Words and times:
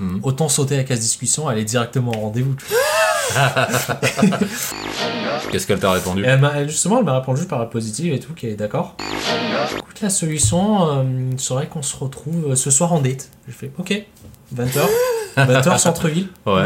Mhm. 0.00 0.20
autant 0.22 0.48
sauter 0.48 0.76
la 0.76 0.84
case 0.84 1.00
discussion, 1.00 1.48
aller 1.48 1.64
directement 1.64 2.12
au 2.16 2.20
rendez-vous. 2.20 2.54
Qu'est-ce 5.50 5.66
qu'elle 5.66 5.78
t'a 5.80 5.92
répondu 5.92 6.22
elle 6.26 6.40
m'a- 6.40 6.66
justement, 6.66 6.98
elle 6.98 7.04
m'a 7.04 7.18
répondu 7.18 7.44
par 7.46 7.58
la 7.58 7.66
positive 7.66 8.12
et 8.12 8.20
tout, 8.20 8.32
qui 8.34 8.46
est 8.46 8.54
d'accord. 8.54 8.96
Écoute, 9.76 10.00
la 10.02 10.10
solution 10.10 10.88
euh, 10.90 11.02
serait 11.36 11.66
qu'on 11.66 11.82
se 11.82 11.96
retrouve 11.96 12.52
euh, 12.52 12.56
ce 12.56 12.70
soir 12.70 12.92
en 12.92 13.00
date. 13.00 13.28
J'ai 13.46 13.52
fait, 13.54 13.72
ok, 13.78 14.04
20h, 14.54 14.80
20h 15.36 15.78
centre-ville. 15.78 16.28
Ouais. 16.46 16.62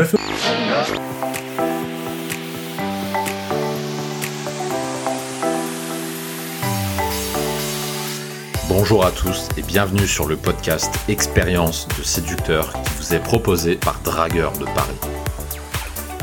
Bonjour 8.93 9.06
à 9.06 9.11
tous 9.11 9.48
et 9.56 9.62
bienvenue 9.62 10.06
sur 10.06 10.29
le 10.29 10.36
podcast 10.36 10.93
Expérience 11.08 11.88
de 11.96 12.02
séducteur 12.02 12.75
qui 12.75 12.90
vous 12.98 13.14
est 13.14 13.22
proposé 13.22 13.75
par 13.75 13.98
Dragueur 14.02 14.52
de 14.58 14.66
Paris. 14.66 14.98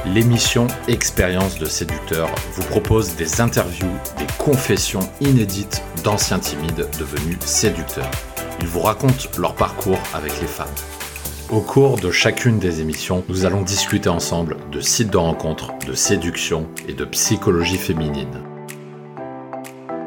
L'émission 0.05 0.67
Expérience 0.88 1.58
de 1.58 1.66
séducteur 1.66 2.30
vous 2.53 2.61
propose 2.61 3.16
des 3.16 3.41
interviews, 3.41 3.89
des 4.20 4.27
confessions 4.38 4.99
inédites 5.20 5.81
d'anciens 6.03 6.38
timides 6.38 6.88
devenus 6.99 7.39
séducteurs. 7.39 8.11
Ils 8.59 8.67
vous 8.67 8.81
racontent 8.81 9.31
leur 9.39 9.55
parcours 9.55 9.99
avec 10.13 10.39
les 10.39 10.47
femmes. 10.47 10.67
Au 11.49 11.61
cours 11.61 11.97
de 11.97 12.11
chacune 12.11 12.59
des 12.59 12.81
émissions, 12.81 13.23
nous 13.30 13.45
allons 13.45 13.63
discuter 13.63 14.09
ensemble 14.09 14.58
de 14.72 14.80
sites 14.80 15.09
de 15.09 15.17
rencontres, 15.17 15.73
de 15.88 15.94
séduction 15.94 16.67
et 16.88 16.94
de 16.94 17.05
psychologie 17.05 17.77
féminine. 17.77 18.44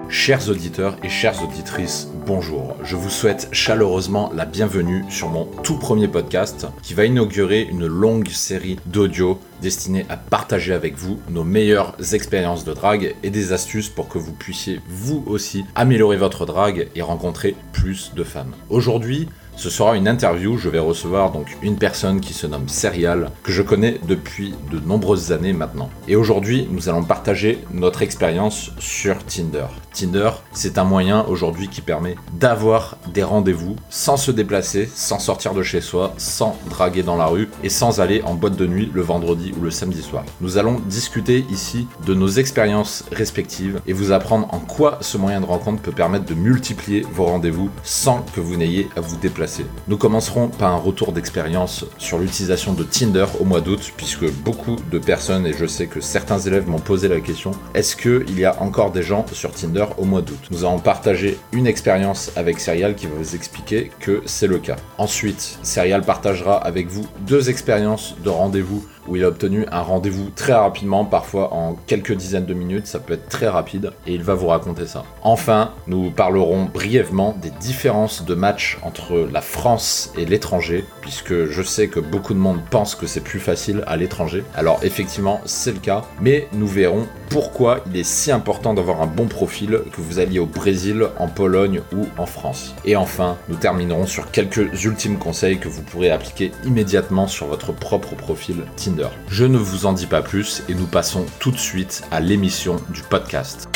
Chers 0.08 0.48
auditeurs 0.50 0.96
et 1.02 1.08
chères 1.08 1.42
auditrices, 1.42 2.11
bonjour. 2.26 2.76
Je 2.84 2.96
vous 2.96 3.10
souhaite 3.10 3.48
chaleureusement 3.52 4.30
la 4.34 4.44
bienvenue 4.44 5.04
sur 5.08 5.28
mon 5.28 5.44
tout 5.44 5.76
premier 5.76 6.08
podcast 6.08 6.66
qui 6.82 6.94
va 6.94 7.04
inaugurer 7.04 7.62
une 7.62 7.86
longue 7.86 8.28
série 8.28 8.78
d'audio 8.86 9.38
destinée 9.60 10.06
à 10.08 10.16
partager 10.16 10.72
avec 10.72 10.96
vous 10.96 11.20
nos 11.30 11.44
meilleures 11.44 11.94
expériences 12.12 12.64
de 12.64 12.72
drague 12.72 13.14
et 13.22 13.30
des 13.30 13.52
astuces 13.52 13.88
pour 13.88 14.08
que 14.08 14.18
vous 14.18 14.32
puissiez 14.32 14.80
vous 14.88 15.24
aussi 15.26 15.64
améliorer 15.74 16.16
votre 16.16 16.46
drague 16.46 16.88
et 16.94 17.02
rencontrer 17.02 17.56
plus 17.72 18.12
de 18.14 18.24
femmes. 18.24 18.54
Aujourd'hui, 18.70 19.28
ce 19.56 19.70
sera 19.70 19.96
une 19.96 20.08
interview, 20.08 20.56
je 20.56 20.68
vais 20.68 20.78
recevoir 20.78 21.30
donc 21.30 21.56
une 21.62 21.76
personne 21.76 22.20
qui 22.20 22.32
se 22.32 22.46
nomme 22.46 22.68
Serial, 22.68 23.30
que 23.42 23.52
je 23.52 23.62
connais 23.62 24.00
depuis 24.08 24.54
de 24.70 24.80
nombreuses 24.80 25.30
années 25.30 25.52
maintenant. 25.52 25.90
Et 26.08 26.16
aujourd'hui, 26.16 26.66
nous 26.70 26.88
allons 26.88 27.04
partager 27.04 27.58
notre 27.70 28.02
expérience 28.02 28.70
sur 28.78 29.24
Tinder. 29.24 29.66
Tinder, 29.92 30.30
c'est 30.52 30.78
un 30.78 30.84
moyen 30.84 31.24
aujourd'hui 31.26 31.68
qui 31.68 31.82
permet 31.82 32.16
d'avoir 32.32 32.96
des 33.12 33.22
rendez-vous 33.22 33.76
sans 33.90 34.16
se 34.16 34.30
déplacer, 34.30 34.88
sans 34.94 35.18
sortir 35.18 35.52
de 35.52 35.62
chez 35.62 35.82
soi, 35.82 36.14
sans 36.16 36.56
draguer 36.70 37.02
dans 37.02 37.16
la 37.16 37.26
rue 37.26 37.48
et 37.62 37.68
sans 37.68 38.00
aller 38.00 38.22
en 38.22 38.34
boîte 38.34 38.56
de 38.56 38.66
nuit 38.66 38.90
le 38.92 39.02
vendredi 39.02 39.52
ou 39.58 39.62
le 39.62 39.70
samedi 39.70 40.02
soir. 40.02 40.24
Nous 40.40 40.56
allons 40.56 40.80
discuter 40.86 41.44
ici 41.50 41.86
de 42.06 42.14
nos 42.14 42.28
expériences 42.28 43.04
respectives 43.12 43.80
et 43.86 43.92
vous 43.92 44.12
apprendre 44.12 44.48
en 44.52 44.60
quoi 44.60 44.98
ce 45.02 45.18
moyen 45.18 45.40
de 45.40 45.46
rencontre 45.46 45.82
peut 45.82 45.92
permettre 45.92 46.24
de 46.24 46.34
multiplier 46.34 47.02
vos 47.12 47.26
rendez-vous 47.26 47.70
sans 47.82 48.24
que 48.34 48.40
vous 48.40 48.56
n'ayez 48.56 48.88
à 48.96 49.00
vous 49.00 49.16
déplacer. 49.16 49.41
Nous 49.88 49.96
commencerons 49.96 50.48
par 50.48 50.72
un 50.72 50.76
retour 50.76 51.12
d'expérience 51.12 51.84
sur 51.98 52.18
l'utilisation 52.18 52.72
de 52.72 52.84
Tinder 52.84 53.26
au 53.40 53.44
mois 53.44 53.60
d'août, 53.60 53.92
puisque 53.96 54.30
beaucoup 54.30 54.76
de 54.90 54.98
personnes, 54.98 55.46
et 55.46 55.52
je 55.52 55.66
sais 55.66 55.86
que 55.86 56.00
certains 56.00 56.38
élèves 56.38 56.68
m'ont 56.68 56.78
posé 56.78 57.08
la 57.08 57.20
question, 57.20 57.52
est-ce 57.74 57.96
qu'il 57.96 58.38
y 58.38 58.44
a 58.44 58.60
encore 58.62 58.92
des 58.92 59.02
gens 59.02 59.24
sur 59.32 59.52
Tinder 59.52 59.86
au 59.98 60.04
mois 60.04 60.22
d'août? 60.22 60.38
Nous 60.50 60.64
allons 60.64 60.78
partager 60.78 61.38
une 61.52 61.66
expérience 61.66 62.30
avec 62.36 62.60
Serial 62.60 62.94
qui 62.94 63.06
va 63.06 63.14
vous 63.16 63.34
expliquer 63.34 63.90
que 64.00 64.22
c'est 64.26 64.46
le 64.46 64.58
cas. 64.58 64.76
Ensuite, 64.98 65.58
Serial 65.62 66.02
partagera 66.02 66.56
avec 66.56 66.88
vous 66.88 67.06
deux 67.20 67.50
expériences 67.50 68.14
de 68.22 68.28
rendez-vous 68.28 68.84
où 69.08 69.16
il 69.16 69.24
a 69.24 69.28
obtenu 69.28 69.66
un 69.70 69.80
rendez-vous 69.80 70.30
très 70.34 70.52
rapidement, 70.52 71.04
parfois 71.04 71.52
en 71.52 71.76
quelques 71.86 72.12
dizaines 72.12 72.46
de 72.46 72.54
minutes, 72.54 72.86
ça 72.86 72.98
peut 72.98 73.14
être 73.14 73.28
très 73.28 73.48
rapide, 73.48 73.92
et 74.06 74.14
il 74.14 74.22
va 74.22 74.34
vous 74.34 74.46
raconter 74.46 74.86
ça. 74.86 75.04
Enfin, 75.22 75.72
nous 75.86 76.10
parlerons 76.10 76.64
brièvement 76.64 77.36
des 77.40 77.50
différences 77.50 78.24
de 78.24 78.34
match 78.34 78.78
entre 78.82 79.28
la 79.32 79.40
France 79.40 80.12
et 80.16 80.24
l'étranger, 80.24 80.84
puisque 81.00 81.46
je 81.46 81.62
sais 81.62 81.88
que 81.88 82.00
beaucoup 82.00 82.34
de 82.34 82.38
monde 82.38 82.60
pense 82.70 82.94
que 82.94 83.06
c'est 83.06 83.20
plus 83.20 83.40
facile 83.40 83.82
à 83.86 83.96
l'étranger. 83.96 84.44
Alors 84.54 84.80
effectivement, 84.82 85.40
c'est 85.44 85.72
le 85.72 85.78
cas, 85.78 86.02
mais 86.20 86.48
nous 86.52 86.66
verrons 86.66 87.06
pourquoi 87.30 87.80
il 87.86 87.96
est 87.96 88.04
si 88.04 88.30
important 88.30 88.74
d'avoir 88.74 89.00
un 89.00 89.06
bon 89.06 89.26
profil, 89.26 89.80
que 89.92 90.00
vous 90.00 90.18
alliez 90.18 90.38
au 90.38 90.46
Brésil, 90.46 91.06
en 91.18 91.28
Pologne 91.28 91.80
ou 91.94 92.06
en 92.18 92.26
France. 92.26 92.74
Et 92.84 92.96
enfin, 92.96 93.36
nous 93.48 93.56
terminerons 93.56 94.06
sur 94.06 94.30
quelques 94.30 94.84
ultimes 94.84 95.18
conseils 95.18 95.58
que 95.58 95.68
vous 95.68 95.82
pourrez 95.82 96.10
appliquer 96.10 96.52
immédiatement 96.64 97.26
sur 97.26 97.46
votre 97.46 97.72
propre 97.72 98.14
profil 98.14 98.56
Tinder. 98.76 98.91
Je 99.28 99.44
ne 99.44 99.56
vous 99.58 99.86
en 99.86 99.92
dis 99.92 100.06
pas 100.06 100.22
plus 100.22 100.62
et 100.68 100.74
nous 100.74 100.86
passons 100.86 101.24
tout 101.38 101.50
de 101.50 101.58
suite 101.58 102.02
à 102.10 102.20
l'émission 102.20 102.76
du 102.90 103.02
podcast. 103.02 103.68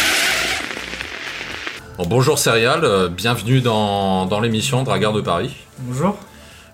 Bon, 1.98 2.04
bonjour 2.06 2.38
Serial, 2.38 2.84
euh, 2.84 3.08
bienvenue 3.08 3.60
dans, 3.60 4.26
dans 4.26 4.40
l'émission 4.40 4.82
Dragueur 4.82 5.12
de 5.12 5.20
Paris. 5.20 5.54
Bonjour. 5.78 6.16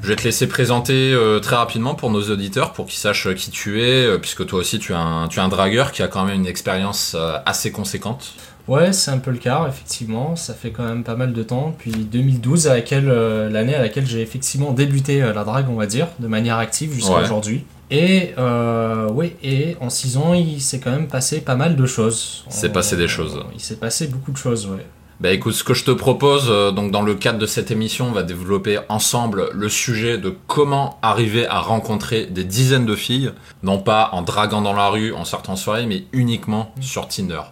Je 0.00 0.08
vais 0.08 0.16
te 0.16 0.24
laisser 0.24 0.48
présenter 0.48 1.12
euh, 1.12 1.38
très 1.38 1.54
rapidement 1.54 1.94
pour 1.94 2.10
nos 2.10 2.22
auditeurs, 2.30 2.72
pour 2.72 2.86
qu'ils 2.86 2.98
sachent 2.98 3.28
euh, 3.28 3.34
qui 3.34 3.52
tu 3.52 3.80
es, 3.82 4.04
euh, 4.04 4.18
puisque 4.18 4.44
toi 4.46 4.58
aussi 4.58 4.80
tu 4.80 4.92
es, 4.92 4.96
un, 4.96 5.28
tu 5.28 5.38
es 5.38 5.42
un 5.42 5.48
dragueur 5.48 5.92
qui 5.92 6.02
a 6.02 6.08
quand 6.08 6.24
même 6.24 6.34
une 6.40 6.46
expérience 6.46 7.14
euh, 7.16 7.36
assez 7.46 7.70
conséquente. 7.70 8.32
Ouais, 8.66 8.92
c'est 8.92 9.10
un 9.12 9.18
peu 9.18 9.30
le 9.30 9.38
cas, 9.38 9.66
effectivement. 9.68 10.34
Ça 10.34 10.54
fait 10.54 10.70
quand 10.70 10.84
même 10.84 11.04
pas 11.04 11.14
mal 11.14 11.32
de 11.32 11.42
temps, 11.44 11.68
depuis 11.76 11.92
2012, 11.92 12.66
à 12.68 12.74
laquelle, 12.74 13.08
euh, 13.08 13.48
l'année 13.48 13.74
à 13.76 13.80
laquelle 13.80 14.06
j'ai 14.06 14.22
effectivement 14.22 14.72
débuté 14.72 15.22
euh, 15.22 15.32
la 15.32 15.44
drague, 15.44 15.68
on 15.68 15.74
va 15.76 15.86
dire, 15.86 16.08
de 16.18 16.26
manière 16.26 16.58
active 16.58 16.92
jusqu'à 16.92 17.12
Ouais. 17.14 17.22
aujourd'hui. 17.22 17.64
Et 17.94 18.32
euh, 18.38 19.06
oui, 19.12 19.34
et 19.42 19.76
en 19.80 19.90
6 19.90 20.16
ans, 20.16 20.32
il 20.32 20.62
s'est 20.62 20.80
quand 20.80 20.90
même 20.90 21.08
passé 21.08 21.42
pas 21.42 21.56
mal 21.56 21.76
de 21.76 21.84
choses. 21.84 22.44
s'est 22.48 22.70
On- 22.70 22.72
passé 22.72 22.96
des 22.96 23.06
choses. 23.06 23.38
Il 23.52 23.60
s'est 23.60 23.76
passé 23.76 24.06
beaucoup 24.06 24.32
de 24.32 24.38
choses, 24.38 24.66
ouais. 24.66 24.86
Bah 25.20 25.30
écoute, 25.30 25.52
ce 25.52 25.62
que 25.62 25.74
je 25.74 25.84
te 25.84 25.90
propose, 25.90 26.46
euh, 26.48 26.72
donc 26.72 26.90
dans 26.90 27.02
le 27.02 27.14
cadre 27.14 27.38
de 27.38 27.44
cette 27.46 27.70
émission, 27.70 28.06
on 28.08 28.12
va 28.12 28.22
développer 28.22 28.78
ensemble 28.88 29.50
le 29.52 29.68
sujet 29.68 30.16
de 30.16 30.34
comment 30.46 30.98
arriver 31.02 31.46
à 31.46 31.60
rencontrer 31.60 32.26
des 32.26 32.44
dizaines 32.44 32.86
de 32.86 32.96
filles, 32.96 33.30
non 33.62 33.78
pas 33.78 34.08
en 34.12 34.22
draguant 34.22 34.62
dans 34.62 34.72
la 34.72 34.88
rue, 34.88 35.12
en 35.12 35.24
sortant 35.26 35.52
en 35.52 35.56
soirée, 35.56 35.84
mais 35.86 36.04
uniquement 36.12 36.74
sur 36.80 37.06
Tinder. 37.08 37.42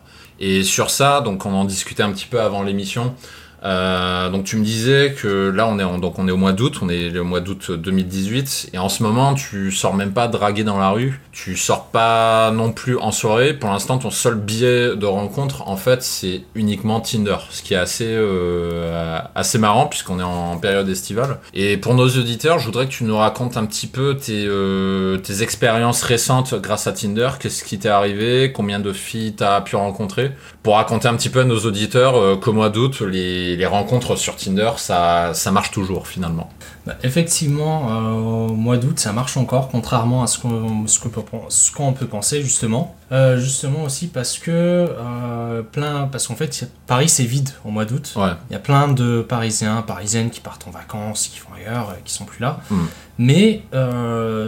Et 0.40 0.64
sur 0.64 0.88
ça, 0.90 1.20
donc 1.20 1.44
on 1.44 1.52
en 1.52 1.66
discutait 1.66 2.02
un 2.02 2.10
petit 2.12 2.24
peu 2.26 2.40
avant 2.40 2.62
l'émission. 2.62 3.14
Euh, 3.62 4.30
donc 4.30 4.44
tu 4.44 4.56
me 4.56 4.64
disais 4.64 5.14
que 5.16 5.50
là 5.50 5.66
on 5.66 5.78
est 5.78 6.00
donc 6.00 6.18
on 6.18 6.26
est 6.26 6.30
au 6.30 6.36
mois 6.36 6.52
d'août, 6.52 6.78
on 6.82 6.88
est 6.88 7.10
le 7.10 7.22
mois 7.22 7.40
d'août 7.40 7.72
2018 7.72 8.70
et 8.72 8.78
en 8.78 8.88
ce 8.88 9.02
moment 9.02 9.34
tu 9.34 9.70
sors 9.70 9.94
même 9.94 10.12
pas 10.12 10.28
draguer 10.28 10.64
dans 10.64 10.78
la 10.78 10.90
rue, 10.90 11.20
tu 11.32 11.56
sors 11.56 11.86
pas 11.86 12.50
non 12.52 12.72
plus 12.72 12.96
en 12.96 13.12
soirée. 13.12 13.52
Pour 13.52 13.70
l'instant 13.70 13.98
ton 13.98 14.10
seul 14.10 14.36
billet 14.36 14.96
de 14.96 15.06
rencontre 15.06 15.68
en 15.68 15.76
fait 15.76 16.02
c'est 16.02 16.42
uniquement 16.54 17.00
Tinder, 17.00 17.36
ce 17.50 17.62
qui 17.62 17.74
est 17.74 17.78
assez 17.78 18.06
euh, 18.08 19.18
assez 19.34 19.58
marrant 19.58 19.86
puisqu'on 19.86 20.20
est 20.20 20.24
en 20.24 20.56
période 20.56 20.88
estivale. 20.88 21.38
Et 21.52 21.76
pour 21.76 21.94
nos 21.94 22.08
auditeurs, 22.08 22.58
je 22.58 22.66
voudrais 22.66 22.86
que 22.86 22.92
tu 22.92 23.04
nous 23.04 23.16
racontes 23.16 23.56
un 23.56 23.66
petit 23.66 23.86
peu 23.86 24.16
tes 24.16 24.46
euh, 24.46 25.18
tes 25.18 25.42
expériences 25.42 26.02
récentes 26.02 26.54
grâce 26.54 26.86
à 26.86 26.92
Tinder, 26.92 27.30
qu'est-ce 27.38 27.64
qui 27.64 27.78
t'est 27.78 27.88
arrivé, 27.88 28.52
combien 28.52 28.80
de 28.80 28.92
filles 28.92 29.34
t'as 29.36 29.60
pu 29.60 29.76
rencontrer, 29.76 30.32
pour 30.62 30.76
raconter 30.76 31.08
un 31.08 31.14
petit 31.14 31.28
peu 31.28 31.40
à 31.40 31.44
nos 31.44 31.60
auditeurs 31.60 32.16
euh, 32.16 32.36
qu'au 32.36 32.52
mois 32.52 32.70
d'août 32.70 33.00
les, 33.00 33.49
les 33.56 33.66
rencontres 33.66 34.16
sur 34.16 34.36
Tinder 34.36 34.72
ça 34.76 35.32
ça 35.34 35.50
marche 35.50 35.70
toujours 35.70 36.06
finalement. 36.06 36.50
Bah, 36.86 36.96
effectivement, 37.02 37.90
euh, 37.90 38.48
au 38.48 38.54
mois 38.54 38.78
d'août, 38.78 38.98
ça 38.98 39.12
marche 39.12 39.36
encore, 39.36 39.68
contrairement 39.68 40.22
à 40.22 40.26
ce 40.26 40.38
qu'on 40.38 40.86
ce 40.86 40.98
qu'on 40.98 41.10
peut, 41.10 41.22
ce 41.48 41.70
qu'on 41.70 41.92
peut 41.92 42.06
penser, 42.06 42.42
justement. 42.42 42.96
Euh, 43.12 43.38
justement 43.38 43.82
aussi 43.82 44.06
parce 44.06 44.38
que 44.38 44.50
euh, 44.50 45.62
plein, 45.62 46.08
parce 46.10 46.28
qu'en 46.28 46.36
fait, 46.36 46.70
Paris 46.86 47.08
c'est 47.08 47.24
vide 47.24 47.50
au 47.64 47.70
mois 47.70 47.84
d'août. 47.84 48.12
Ouais. 48.16 48.30
Il 48.48 48.52
y 48.52 48.56
a 48.56 48.60
plein 48.60 48.88
de 48.88 49.20
Parisiens, 49.20 49.82
Parisiennes 49.82 50.30
qui 50.30 50.40
partent 50.40 50.66
en 50.68 50.70
vacances, 50.70 51.28
qui 51.28 51.40
vont 51.40 51.54
ailleurs, 51.56 51.96
qui 52.04 52.14
sont 52.14 52.24
plus 52.24 52.40
là. 52.40 52.60
Mm. 52.70 52.76
Mais 53.18 53.62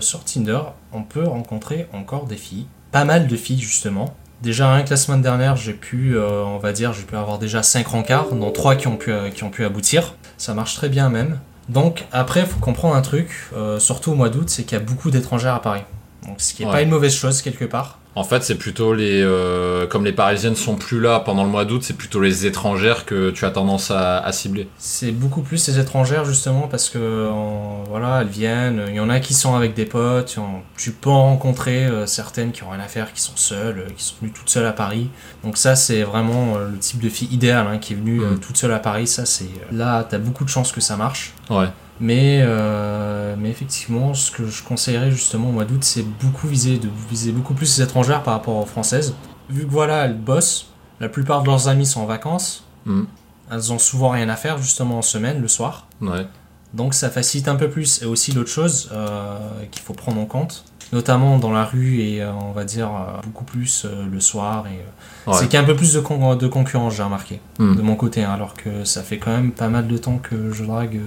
sur 0.00 0.24
Tinder, 0.24 0.60
on 0.92 1.02
peut 1.02 1.24
rencontrer 1.24 1.86
encore 1.92 2.26
des 2.26 2.36
filles, 2.36 2.66
pas 2.92 3.04
mal 3.04 3.26
de 3.26 3.36
filles 3.36 3.60
justement. 3.60 4.14
Déjà 4.42 4.74
rien 4.74 4.82
que 4.82 4.90
la 4.90 4.96
semaine 4.96 5.22
dernière, 5.22 5.54
j'ai 5.54 5.72
pu, 5.72 6.16
euh, 6.16 6.42
on 6.42 6.58
va 6.58 6.72
dire, 6.72 6.92
j'ai 6.92 7.04
pu 7.04 7.14
avoir 7.14 7.38
déjà 7.38 7.62
5 7.62 7.86
rencarts, 7.86 8.34
dont 8.34 8.50
3 8.50 8.74
qui 8.74 8.88
ont 8.88 8.96
pu, 8.96 9.12
euh, 9.12 9.30
qui 9.30 9.44
ont 9.44 9.50
pu 9.50 9.64
aboutir. 9.64 10.16
Ça 10.36 10.52
marche 10.52 10.74
très 10.74 10.88
bien 10.88 11.10
même. 11.10 11.38
Donc 11.68 12.06
après, 12.10 12.40
il 12.40 12.46
faut 12.46 12.58
comprendre 12.58 12.96
un 12.96 13.02
truc, 13.02 13.30
euh, 13.54 13.78
surtout 13.78 14.10
au 14.10 14.14
mois 14.16 14.30
d'août, 14.30 14.50
c'est 14.50 14.64
qu'il 14.64 14.76
y 14.76 14.80
a 14.80 14.84
beaucoup 14.84 15.12
d'étrangères 15.12 15.54
à 15.54 15.62
Paris. 15.62 15.82
Donc 16.26 16.40
ce 16.40 16.54
qui 16.54 16.62
n'est 16.62 16.68
Ouais. 16.68 16.74
pas 16.76 16.82
une 16.82 16.90
mauvaise 16.90 17.14
chose 17.14 17.42
quelque 17.42 17.64
part. 17.64 17.98
En 18.14 18.24
fait, 18.24 18.44
c'est 18.44 18.56
plutôt 18.56 18.92
les 18.92 19.22
euh, 19.22 19.86
comme 19.86 20.04
les 20.04 20.12
Parisiennes 20.12 20.54
sont 20.54 20.76
plus 20.76 21.00
là 21.00 21.18
pendant 21.20 21.44
le 21.44 21.48
mois 21.48 21.64
d'août, 21.64 21.82
c'est 21.82 21.96
plutôt 21.96 22.20
les 22.20 22.44
étrangères 22.44 23.06
que 23.06 23.30
tu 23.30 23.46
as 23.46 23.50
tendance 23.50 23.90
à, 23.90 24.18
à 24.18 24.32
cibler. 24.32 24.68
C'est 24.76 25.12
beaucoup 25.12 25.40
plus 25.40 25.66
les 25.68 25.78
étrangères 25.78 26.26
justement 26.26 26.68
parce 26.68 26.90
que 26.90 27.30
en- 27.30 27.84
voilà, 27.88 28.20
elles 28.20 28.28
viennent. 28.28 28.82
Il 28.88 28.94
y 28.96 29.00
en 29.00 29.08
a 29.08 29.18
qui 29.18 29.32
sont 29.32 29.54
avec 29.54 29.72
des 29.72 29.86
potes. 29.86 30.36
en- 30.38 30.62
Tu 30.76 30.90
peux 30.92 31.08
en 31.08 31.22
rencontrer 31.22 31.86
euh, 31.86 32.04
certaines 32.06 32.52
qui 32.52 32.62
ont 32.64 32.68
rien 32.70 32.80
à 32.80 32.88
faire, 32.88 33.14
qui 33.14 33.22
sont 33.22 33.36
seules, 33.36 33.78
euh, 33.78 33.90
qui 33.96 34.04
sont 34.04 34.14
venues 34.20 34.32
toutes 34.34 34.50
seules 34.50 34.66
à 34.66 34.72
Paris. 34.72 35.08
Donc 35.42 35.56
ça, 35.56 35.74
c'est 35.74 36.02
vraiment 36.02 36.56
euh, 36.58 36.68
le 36.70 36.76
type 36.78 37.00
de 37.00 37.08
fille 37.08 37.28
idéale 37.32 37.66
hein, 37.66 37.78
qui 37.78 37.94
est 37.94 37.96
venue 37.96 38.20
euh, 38.20 38.32
Mhm. 38.32 38.40
toute 38.40 38.58
seule 38.58 38.72
à 38.74 38.78
Paris. 38.78 39.06
Ça, 39.06 39.24
c'est 39.24 39.48
là, 39.72 40.04
t'as 40.08 40.18
beaucoup 40.18 40.44
de 40.44 40.50
chances 40.50 40.70
que 40.72 40.82
ça 40.82 40.98
marche. 40.98 41.32
Ouais. 41.48 41.68
Mais, 42.00 42.40
euh, 42.42 43.36
mais 43.38 43.50
effectivement, 43.50 44.12
ce 44.14 44.30
que 44.30 44.46
je 44.48 44.62
conseillerais 44.64 45.10
justement 45.10 45.50
au 45.50 45.52
mois 45.52 45.64
d'août, 45.64 45.84
c'est 45.84 46.02
beaucoup 46.02 46.48
viser, 46.48 46.78
de 46.78 46.88
viser 47.10 47.32
beaucoup 47.32 47.54
plus 47.54 47.78
les 47.78 47.84
étrangères 47.84 48.22
par 48.22 48.34
rapport 48.34 48.56
aux 48.56 48.66
françaises. 48.66 49.14
Vu 49.50 49.66
que 49.66 49.70
voilà, 49.70 50.06
elles 50.06 50.16
bossent, 50.18 50.68
la 51.00 51.08
plupart 51.08 51.42
de 51.42 51.46
leurs 51.46 51.68
amis 51.68 51.86
sont 51.86 52.00
en 52.00 52.06
vacances, 52.06 52.64
Hmm. 52.84 53.04
elles 53.52 53.72
ont 53.72 53.78
souvent 53.78 54.08
rien 54.08 54.28
à 54.28 54.34
faire 54.34 54.58
justement 54.58 54.98
en 54.98 55.02
semaine, 55.02 55.40
le 55.40 55.46
soir. 55.46 55.86
Ouais. 56.00 56.26
Donc 56.74 56.94
ça 56.94 57.10
facilite 57.10 57.46
un 57.46 57.54
peu 57.54 57.70
plus. 57.70 58.02
Et 58.02 58.06
aussi 58.06 58.32
l'autre 58.32 58.50
chose 58.50 58.90
euh, 58.92 59.38
qu'il 59.70 59.82
faut 59.82 59.92
prendre 59.92 60.20
en 60.20 60.24
compte, 60.24 60.64
notamment 60.92 61.38
dans 61.38 61.52
la 61.52 61.64
rue 61.64 62.00
et 62.00 62.20
euh, 62.22 62.32
on 62.32 62.50
va 62.50 62.64
dire 62.64 62.88
euh, 62.88 63.20
beaucoup 63.24 63.44
plus 63.44 63.86
le 64.10 64.18
soir, 64.20 64.64
et, 64.66 64.82
Ouais. 65.30 65.34
c'est 65.38 65.44
qu'il 65.44 65.54
y 65.54 65.56
a 65.58 65.60
un 65.60 65.64
peu 65.64 65.76
plus 65.76 65.92
de, 65.92 66.00
con- 66.00 66.34
de 66.34 66.48
concurrence, 66.48 66.94
j'ai 66.96 67.04
remarqué, 67.04 67.40
Hmm. 67.60 67.76
de 67.76 67.82
mon 67.82 67.94
côté, 67.94 68.24
hein, 68.24 68.32
alors 68.32 68.54
que 68.54 68.84
ça 68.84 69.02
fait 69.04 69.18
quand 69.18 69.30
même 69.30 69.52
pas 69.52 69.68
mal 69.68 69.86
de 69.86 69.96
temps 69.96 70.18
que 70.18 70.50
je 70.50 70.64
drague, 70.64 70.98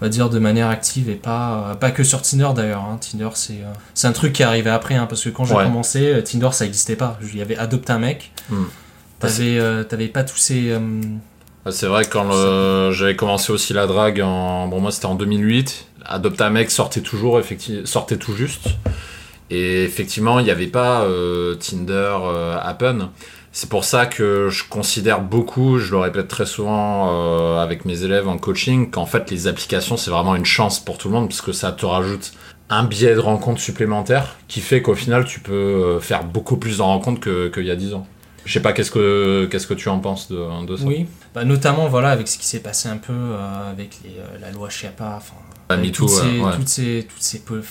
on 0.00 0.04
va 0.04 0.08
dire, 0.08 0.30
de 0.30 0.38
manière 0.38 0.68
active 0.68 1.10
et 1.10 1.14
pas, 1.14 1.70
euh, 1.70 1.74
pas 1.74 1.90
que 1.90 2.02
sur 2.04 2.22
Tinder 2.22 2.48
d'ailleurs. 2.54 2.82
hein. 2.84 2.98
Tinder 3.00 3.28
c'est 3.34 3.54
euh, 3.54 3.72
c'est 3.94 4.06
un 4.06 4.12
truc 4.12 4.32
qui 4.32 4.42
est 4.42 4.46
arrivé 4.46 4.70
après, 4.70 4.94
hein, 4.94 5.06
parce 5.06 5.22
que 5.22 5.28
quand 5.28 5.44
j'ai 5.44 5.54
Ouais. 5.54 5.64
commencé, 5.64 6.12
euh, 6.12 6.22
Tinder 6.22 6.48
ça 6.52 6.64
n'existait 6.64 6.96
pas. 6.96 7.18
Il 7.22 7.36
y 7.38 7.42
avait 7.42 7.56
Adopte 7.56 7.90
un 7.90 7.98
mec, 7.98 8.32
Hmm. 8.48 8.64
t'avais 9.18 9.58
euh, 9.58 9.84
t'avais 9.84 10.08
pas 10.08 10.24
tous 10.24 10.36
ces... 10.38 10.76
Ah, 11.66 11.70
C'est 11.70 11.86
vrai 11.86 12.04
que 12.04 12.10
quand 12.10 12.30
j'avais 12.92 13.16
commencé 13.16 13.52
aussi 13.52 13.72
la 13.74 13.86
drague, 13.86 14.20
en... 14.22 14.66
bon 14.68 14.80
moi 14.80 14.90
c'était 14.90 15.06
en 15.06 15.14
2008, 15.14 15.86
Adopte 16.06 16.40
un 16.40 16.50
mec 16.50 16.70
sortait 16.70 17.02
toujours, 17.02 17.38
effectivement, 17.38 17.84
sortait 17.84 18.16
tout 18.16 18.34
juste. 18.34 18.68
Et 19.50 19.82
effectivement, 19.84 20.38
il 20.38 20.44
n'y 20.44 20.50
avait 20.50 20.68
pas 20.68 21.02
euh, 21.02 21.56
Tinder, 21.56 22.16
Happen. 22.62 23.08
C'est 23.52 23.68
pour 23.68 23.84
ça 23.84 24.06
que 24.06 24.48
je 24.48 24.62
considère 24.68 25.20
beaucoup, 25.22 25.78
je 25.78 25.90
le 25.90 25.98
répète 25.98 26.28
très 26.28 26.46
souvent 26.46 27.08
euh, 27.10 27.58
avec 27.58 27.84
mes 27.84 28.04
élèves 28.04 28.28
en 28.28 28.38
coaching, 28.38 28.90
qu'en 28.90 29.06
fait 29.06 29.28
les 29.30 29.48
applications 29.48 29.96
c'est 29.96 30.10
vraiment 30.12 30.36
une 30.36 30.44
chance 30.44 30.78
pour 30.78 30.98
tout 30.98 31.08
le 31.08 31.14
monde 31.14 31.28
parce 31.28 31.40
que 31.42 31.52
ça 31.52 31.72
te 31.72 31.84
rajoute 31.84 32.32
un 32.68 32.84
biais 32.84 33.14
de 33.14 33.18
rencontre 33.18 33.60
supplémentaire 33.60 34.36
qui 34.46 34.60
fait 34.60 34.82
qu'au 34.82 34.94
final 34.94 35.24
tu 35.24 35.40
peux 35.40 35.52
euh, 35.52 36.00
faire 36.00 36.22
beaucoup 36.22 36.56
plus 36.58 36.76
de 36.78 36.82
rencontres 36.82 37.20
que- 37.20 37.48
qu'il 37.48 37.64
y 37.64 37.70
a 37.72 37.76
10 37.76 37.92
ans. 37.94 38.06
Je 38.44 38.52
sais 38.52 38.60
pas 38.62 38.72
qu'est-ce 38.72 38.92
que 38.92 39.46
qu'est-ce 39.50 39.66
que 39.66 39.74
tu 39.74 39.88
en 39.88 39.98
penses 39.98 40.30
de, 40.30 40.66
de 40.66 40.76
ça? 40.76 40.84
Oui, 40.84 41.06
bah, 41.34 41.44
notamment 41.44 41.88
voilà 41.88 42.10
avec 42.10 42.28
ce 42.28 42.38
qui 42.38 42.46
s'est 42.46 42.60
passé 42.60 42.88
un 42.88 42.96
peu 42.98 43.12
euh, 43.12 43.70
avec 43.70 43.98
les, 44.04 44.10
euh, 44.10 44.38
la 44.40 44.52
loi 44.52 44.70
Chiappa, 44.70 45.14
enfin 45.18 45.34
Bah, 45.68 45.76
MeToo, 45.76 46.06
toutes, 46.06 46.08
ces, 46.10 46.22
ouais, 46.38 46.40
ouais. 46.46 46.54
toutes 46.54 46.68
ces 46.68 47.06
toutes 47.12 47.22
ces 47.22 47.40
toutes 47.40 47.66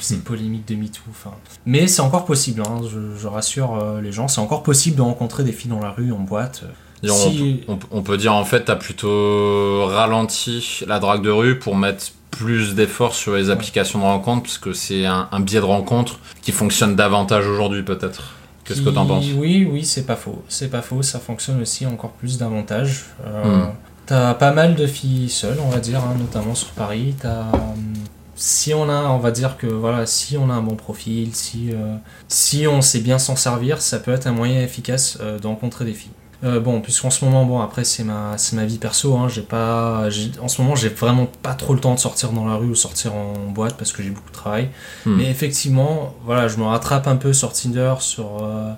ces 0.00 0.18
polémiques 0.18 0.66
de 0.68 0.74
MeToo, 0.76 1.02
enfin. 1.10 1.30
Mais 1.66 1.86
c'est 1.86 2.02
encore 2.02 2.24
possible, 2.24 2.62
hein, 2.66 2.80
je, 2.90 3.16
je 3.20 3.26
rassure 3.26 3.78
euh, 3.80 4.00
les 4.00 4.12
gens, 4.12 4.28
c'est 4.28 4.40
encore 4.40 4.62
possible 4.62 4.96
de 4.96 5.02
rencontrer 5.02 5.44
des 5.44 5.52
filles 5.52 5.70
dans 5.70 5.80
la 5.80 5.90
rue, 5.90 6.12
en 6.12 6.18
boîte. 6.20 6.64
Si- 7.02 7.60
on- 7.68 7.78
on 7.90 8.02
peut 8.02 8.16
dire 8.16 8.32
en 8.34 8.44
fait, 8.46 8.64
t'as 8.64 8.76
plutôt 8.76 9.84
ralenti 9.86 10.80
la 10.86 10.98
drague 11.00 11.22
de 11.22 11.30
rue 11.30 11.58
pour 11.58 11.76
mettre 11.76 12.06
plus 12.30 12.74
d'efforts 12.74 13.14
sur 13.14 13.34
les 13.36 13.50
applications 13.50 13.98
de 13.98 14.04
rencontre, 14.04 14.42
parce 14.44 14.58
que 14.58 14.72
c'est 14.72 15.04
un, 15.06 15.28
un 15.30 15.40
biais 15.40 15.60
de 15.60 15.64
rencontre 15.64 16.18
qui 16.42 16.50
fonctionne 16.52 16.96
davantage 16.96 17.46
aujourd'hui 17.46 17.82
peut-être. 17.82 18.34
Qu'est-ce 18.64 18.80
que 18.80 18.88
t'en 18.88 19.04
penses? 19.06 19.26
Oui, 19.36 19.68
oui, 19.70 19.84
c'est 19.84 20.06
pas 20.06 20.16
faux, 20.16 20.42
c'est 20.48 20.70
pas 20.70 20.80
faux, 20.80 21.02
ça 21.02 21.18
fonctionne 21.20 21.60
aussi 21.60 21.84
encore 21.84 22.12
plus 22.12 22.38
davantage. 22.38 23.04
Euh, 23.26 23.64
Hmm. 23.66 23.70
T'as 24.06 24.34
pas 24.34 24.52
mal 24.52 24.74
de 24.74 24.86
filles 24.86 25.30
seules, 25.30 25.56
on 25.64 25.70
va 25.70 25.78
dire, 25.78 25.98
hein, 26.00 26.14
notamment 26.18 26.54
sur 26.54 26.68
Paris. 26.72 27.14
T'as, 27.18 27.40
hum, 27.52 27.94
si 28.36 28.74
on 28.74 28.88
a, 28.88 29.02
on 29.10 29.18
va 29.18 29.30
dire 29.30 29.56
que 29.56 29.66
voilà, 29.66 30.06
si 30.06 30.36
on 30.36 30.50
a 30.50 30.54
un 30.54 30.62
bon 30.62 30.76
profil, 30.76 31.34
si, 31.34 31.70
euh, 31.72 31.96
si 32.28 32.66
on 32.66 32.80
sait 32.82 33.00
bien 33.00 33.18
s'en 33.18 33.36
servir, 33.36 33.80
ça 33.80 33.98
peut 33.98 34.12
être 34.12 34.26
un 34.26 34.32
moyen 34.32 34.60
efficace 34.60 35.18
euh, 35.20 35.38
de 35.38 35.46
rencontrer 35.46 35.84
des 35.84 35.92
filles. 35.92 36.10
Euh, 36.42 36.60
bon, 36.60 36.80
puisqu'en 36.82 37.10
ce 37.10 37.24
moment, 37.24 37.44
bon, 37.46 37.60
après 37.60 37.84
c'est 37.84 38.04
ma, 38.04 38.36
c'est 38.36 38.54
ma 38.56 38.66
vie 38.66 38.76
perso, 38.78 39.16
hein, 39.16 39.28
j'ai 39.28 39.40
pas, 39.40 40.10
j'ai- 40.10 40.32
en 40.42 40.48
ce 40.48 40.60
moment 40.60 40.74
j'ai 40.74 40.90
vraiment 40.90 41.26
pas 41.42 41.54
trop 41.54 41.72
le 41.74 41.80
temps 41.80 41.94
de 41.94 41.98
sortir 42.00 42.32
dans 42.32 42.46
la 42.46 42.56
rue 42.56 42.66
ou 42.68 42.74
sortir 42.74 43.14
en 43.14 43.32
boîte 43.50 43.76
parce 43.78 43.92
que 43.92 44.02
j'ai 44.02 44.10
beaucoup 44.10 44.28
de 44.30 44.34
travail. 44.34 44.68
Hmm. 45.06 45.16
Mais 45.16 45.30
effectivement, 45.30 46.14
voilà, 46.24 46.48
je 46.48 46.56
me 46.58 46.64
rattrape 46.64 47.06
un 47.06 47.16
peu 47.16 47.32
sur 47.32 47.52
Tinder, 47.52 47.94
sur 48.00 48.42
euh, 48.42 48.72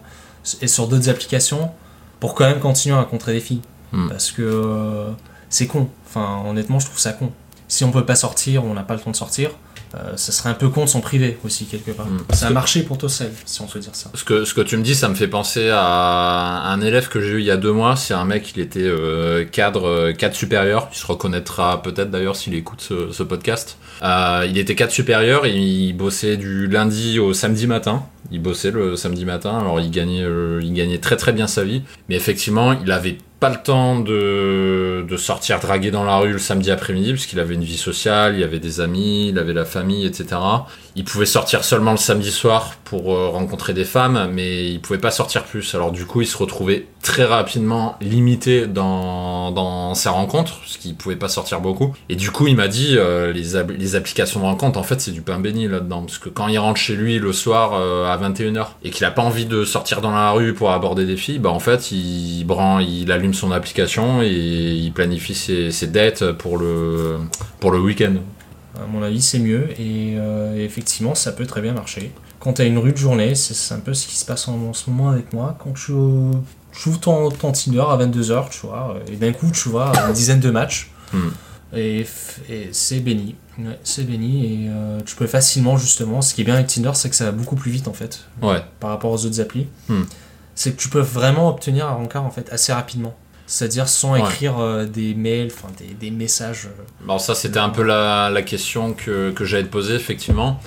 et 0.61 0.69
sur 0.69 0.87
d'autres 0.87 1.09
applications 1.09 1.71
pour 2.21 2.35
quand 2.35 2.45
même 2.45 2.61
continuer 2.61 2.95
à 2.95 3.01
rencontrer 3.01 3.33
des 3.33 3.41
filles. 3.41 3.63
Hmm. 3.93 4.09
Parce 4.09 4.31
que 4.31 5.07
c'est 5.49 5.67
con. 5.67 5.89
Enfin, 6.07 6.43
honnêtement, 6.47 6.79
je 6.79 6.87
trouve 6.87 6.99
ça 6.99 7.13
con. 7.15 7.33
Si 7.69 7.85
on 7.85 7.91
peut 7.91 8.05
pas 8.05 8.15
sortir, 8.15 8.65
on 8.65 8.75
n'a 8.75 8.83
pas 8.83 8.95
le 8.95 9.01
temps 9.01 9.11
de 9.11 9.17
sortir, 9.17 9.51
euh, 9.95 10.17
ça 10.17 10.33
serait 10.33 10.51
un 10.51 10.55
peu 10.55 10.69
con 10.69 10.85
de 10.85 10.89
s'en 10.89 11.01
priver 11.01 11.39
aussi, 11.45 11.65
quelque 11.67 11.91
part. 11.91 12.07
Hmm. 12.07 12.19
C'est 12.33 12.47
un 12.47 12.51
marché 12.51 12.83
pour 12.83 12.99
Tossel, 12.99 13.31
si 13.45 13.61
on 13.63 13.67
peut 13.67 13.79
dire 13.79 13.95
ça. 13.95 14.11
Ce 14.15 14.25
que, 14.25 14.45
ce 14.45 14.53
que 14.53 14.61
tu 14.61 14.77
me 14.77 14.83
dis, 14.83 14.95
ça 14.95 15.09
me 15.09 15.15
fait 15.15 15.29
penser 15.29 15.71
à 15.73 16.65
un 16.67 16.81
élève 16.81 17.09
que 17.09 17.21
j'ai 17.21 17.31
eu 17.31 17.39
il 17.39 17.45
y 17.47 17.51
a 17.51 17.57
deux 17.57 17.73
mois. 17.73 17.97
C'est 17.97 18.15
un 18.15 18.25
mec, 18.25 18.53
il 18.57 18.61
était 18.61 18.81
euh, 18.83 19.45
cadre, 19.45 19.89
euh, 19.89 20.13
cadre 20.13 20.35
supérieur. 20.35 20.89
Il 20.93 20.99
se 20.99 21.07
reconnaîtra 21.07 21.83
peut-être 21.83 22.11
d'ailleurs 22.11 22.37
s'il 22.37 22.55
écoute 22.55 22.81
ce, 22.81 23.13
ce 23.13 23.23
podcast. 23.23 23.79
Euh, 24.03 24.47
il 24.49 24.59
était 24.59 24.75
cadre 24.75 24.93
supérieur 24.93 25.47
et 25.47 25.57
il 25.57 25.93
bossait 25.93 26.37
du 26.37 26.67
lundi 26.67 27.19
au 27.19 27.33
samedi 27.33 27.67
matin. 27.67 28.05
Il 28.33 28.43
bossait 28.43 28.73
le 28.73 28.97
samedi 28.97 29.25
matin, 29.25 29.57
alors 29.57 29.79
il 29.79 29.91
gagnait, 29.93 30.27
il 30.61 30.73
gagnait 30.75 30.99
très 30.99 31.17
très 31.17 31.33
bien 31.33 31.47
sa 31.47 31.63
vie. 31.63 31.83
Mais 32.09 32.17
effectivement, 32.17 32.73
il 32.73 32.91
avait 32.91 33.19
pas 33.41 33.51
le 33.51 33.63
temps 33.63 34.01
de, 34.01 35.05
de 35.07 35.17
sortir 35.17 35.61
draguer 35.61 35.91
dans 35.91 36.05
la 36.05 36.17
rue 36.17 36.33
le 36.33 36.39
samedi 36.39 36.71
après-midi, 36.71 37.13
parce 37.13 37.27
qu'il 37.27 37.39
avait 37.41 37.55
une 37.55 37.65
vie 37.65 37.77
sociale, 37.77 38.37
il 38.37 38.43
avait 38.43 38.61
des 38.61 38.81
amis, 38.81 39.29
il 39.29 39.39
avait 39.39 39.53
la 39.53 39.65
famille, 39.65 40.07
etc. 40.07 40.37
Il 40.99 41.05
pouvait 41.05 41.27
sortir 41.27 41.63
seulement 41.63 41.91
le 41.91 41.99
samedi 41.99 42.31
soir 42.33 42.73
pour 42.85 43.15
euh, 43.15 43.29
rencontrer 43.29 43.75
des 43.75 43.85
femmes, 43.85 44.31
mais 44.33 44.71
il 44.71 44.81
pouvait 44.81 44.99
pas 44.99 45.11
sortir 45.11 45.45
plus. 45.45 45.75
Alors 45.75 45.93
du 45.93 46.07
coup, 46.07 46.23
il 46.23 46.27
se 46.27 46.39
retrouvait 46.39 46.87
très 47.03 47.25
rapidement 47.25 47.97
limité 48.01 48.67
dans, 48.67 49.51
dans 49.53 49.95
ses 49.95 50.09
rencontres, 50.09 50.59
parce 50.61 50.79
qu'il 50.79 50.95
pouvait 50.97 51.17
pas 51.17 51.29
sortir 51.29 51.61
beaucoup. 51.61 51.95
Et 52.09 52.17
du 52.17 52.31
coup, 52.31 52.47
il 52.47 52.57
m'a 52.57 52.67
dit, 52.69 52.95
euh, 52.97 53.31
les, 53.31 53.63
les 53.77 53.95
applications 53.95 54.41
de 54.41 54.47
rencontre, 54.47 54.79
en 54.79 54.83
fait, 54.85 54.99
c'est 55.03 55.11
du 55.11 55.21
pain 55.21 55.39
béni 55.39 55.69
là-dedans. 55.69 56.01
Parce 56.01 56.17
que 56.19 56.31
quand 56.31 56.49
il 56.49 56.59
rentre 56.59 56.81
chez 56.81 56.97
lui 56.97 57.19
le 57.19 57.33
soir 57.35 57.73
euh, 57.75 58.07
à 58.11 58.17
21h, 58.17 58.69
et 58.83 58.89
qu'il 58.89 59.05
a 59.05 59.11
pas 59.11 59.21
envie 59.23 59.45
de 59.45 59.67
sortir 59.67 60.01
dans 60.01 60.13
la 60.13 60.31
rue 60.31 60.55
pour 60.55 60.71
aborder 60.73 61.05
des 61.05 61.19
filles, 61.19 61.39
bah 61.41 61.51
en 61.51 61.61
fait, 61.61 61.93
il, 61.93 62.45
bran- 62.45 62.79
il 62.79 63.13
allume 63.13 63.35
son 63.35 63.53
application 63.53 64.23
et 64.23 64.31
il 64.33 64.93
planifie 64.93 65.35
ses, 65.35 65.71
ses 65.71 65.89
dates 65.89 66.33
pour 66.33 66.57
le, 66.57 67.19
pour 67.61 67.71
le 67.71 67.81
week-end. 67.81 68.15
À 68.83 68.87
mon 68.87 69.03
avis, 69.03 69.23
c'est 69.23 69.39
mieux 69.39 69.71
et 69.81 70.15
euh, 70.17 70.57
effectivement, 70.65 71.15
ça 71.15 71.33
peut 71.33 71.47
très 71.47 71.61
bien 71.63 71.73
marcher. 71.73 72.13
Quand 72.41 72.55
tu 72.55 72.63
as 72.63 72.67
une 72.67 72.79
rude 72.79 72.97
journée, 72.97 73.35
c'est 73.35 73.75
un 73.75 73.81
peu 73.81 73.95
ce 73.95 74.07
qui 74.07 74.17
se 74.17 74.25
passe 74.25 74.49
en, 74.49 74.55
en 74.69 74.73
ce 74.75 74.91
moment 74.91 75.11
avec 75.11 75.33
moi. 75.33 75.57
Quand 75.59 75.73
tu, 75.73 75.93
ouvres 75.93 77.01
ton, 77.01 77.31
ton 77.31 77.53
Tinder 77.53 77.81
à 77.81 77.97
22h, 77.97 78.51
tu 78.51 78.67
vois, 78.67 78.97
et 79.11 79.17
d'un 79.17 79.33
coup, 79.33 79.51
tu 79.51 79.69
vois 79.69 79.93
une 80.07 80.13
dizaine 80.13 80.41
de 80.41 80.51
matchs. 80.51 80.91
Hmm. 81.13 81.29
Et, 81.75 82.07
et 82.49 82.69
c'est 82.73 83.01
béni. 83.01 83.35
Ouais, 83.59 83.79
c'est 83.83 84.05
béni 84.05 84.45
et 84.45 84.69
euh, 84.69 85.01
tu 85.05 85.17
peux 85.17 85.27
facilement, 85.27 85.79
justement, 85.79 86.21
ce 86.21 86.35
qui 86.35 86.43
est 86.43 86.45
bien 86.45 86.55
avec 86.55 86.67
Tinder, 86.67 86.91
c'est 86.95 87.09
que 87.09 87.17
ça 87.17 87.25
va 87.25 87.33
beaucoup 87.33 87.57
plus 87.57 87.71
vite 87.71 87.89
en 87.89 87.93
fait 87.95 88.21
Ouais. 88.43 88.61
par 88.81 88.91
rapport 88.91 89.11
aux 89.11 89.25
autres 89.25 89.41
applis. 89.41 89.67
Hmm. 89.89 90.03
C'est 90.55 90.73
que 90.73 90.81
tu 90.81 90.89
peux 90.89 91.01
vraiment 91.01 91.49
obtenir 91.49 91.87
un 91.87 91.93
rencard 91.95 92.25
en 92.25 92.31
fait 92.31 92.51
assez 92.53 92.73
rapidement. 92.73 93.15
C'est-à-dire 93.47 93.89
sans 93.89 94.13
Ouais. 94.15 94.21
écrire 94.21 94.59
euh, 94.59 94.85
des 94.87 95.15
mails, 95.15 95.51
enfin 95.55 95.69
des, 95.79 95.95
des 95.95 96.11
messages. 96.11 96.67
euh, 96.67 96.83
Bon, 97.05 97.19
ça, 97.19 97.35
c'était 97.35 97.59
un 97.61 97.69
peu 97.69 97.83
la, 97.83 98.29
la 98.31 98.43
question 98.43 98.93
que, 98.93 99.31
que 99.31 99.45
j'allais 99.45 99.65
te 99.65 99.69
poser, 99.71 99.95
effectivement. 99.95 100.61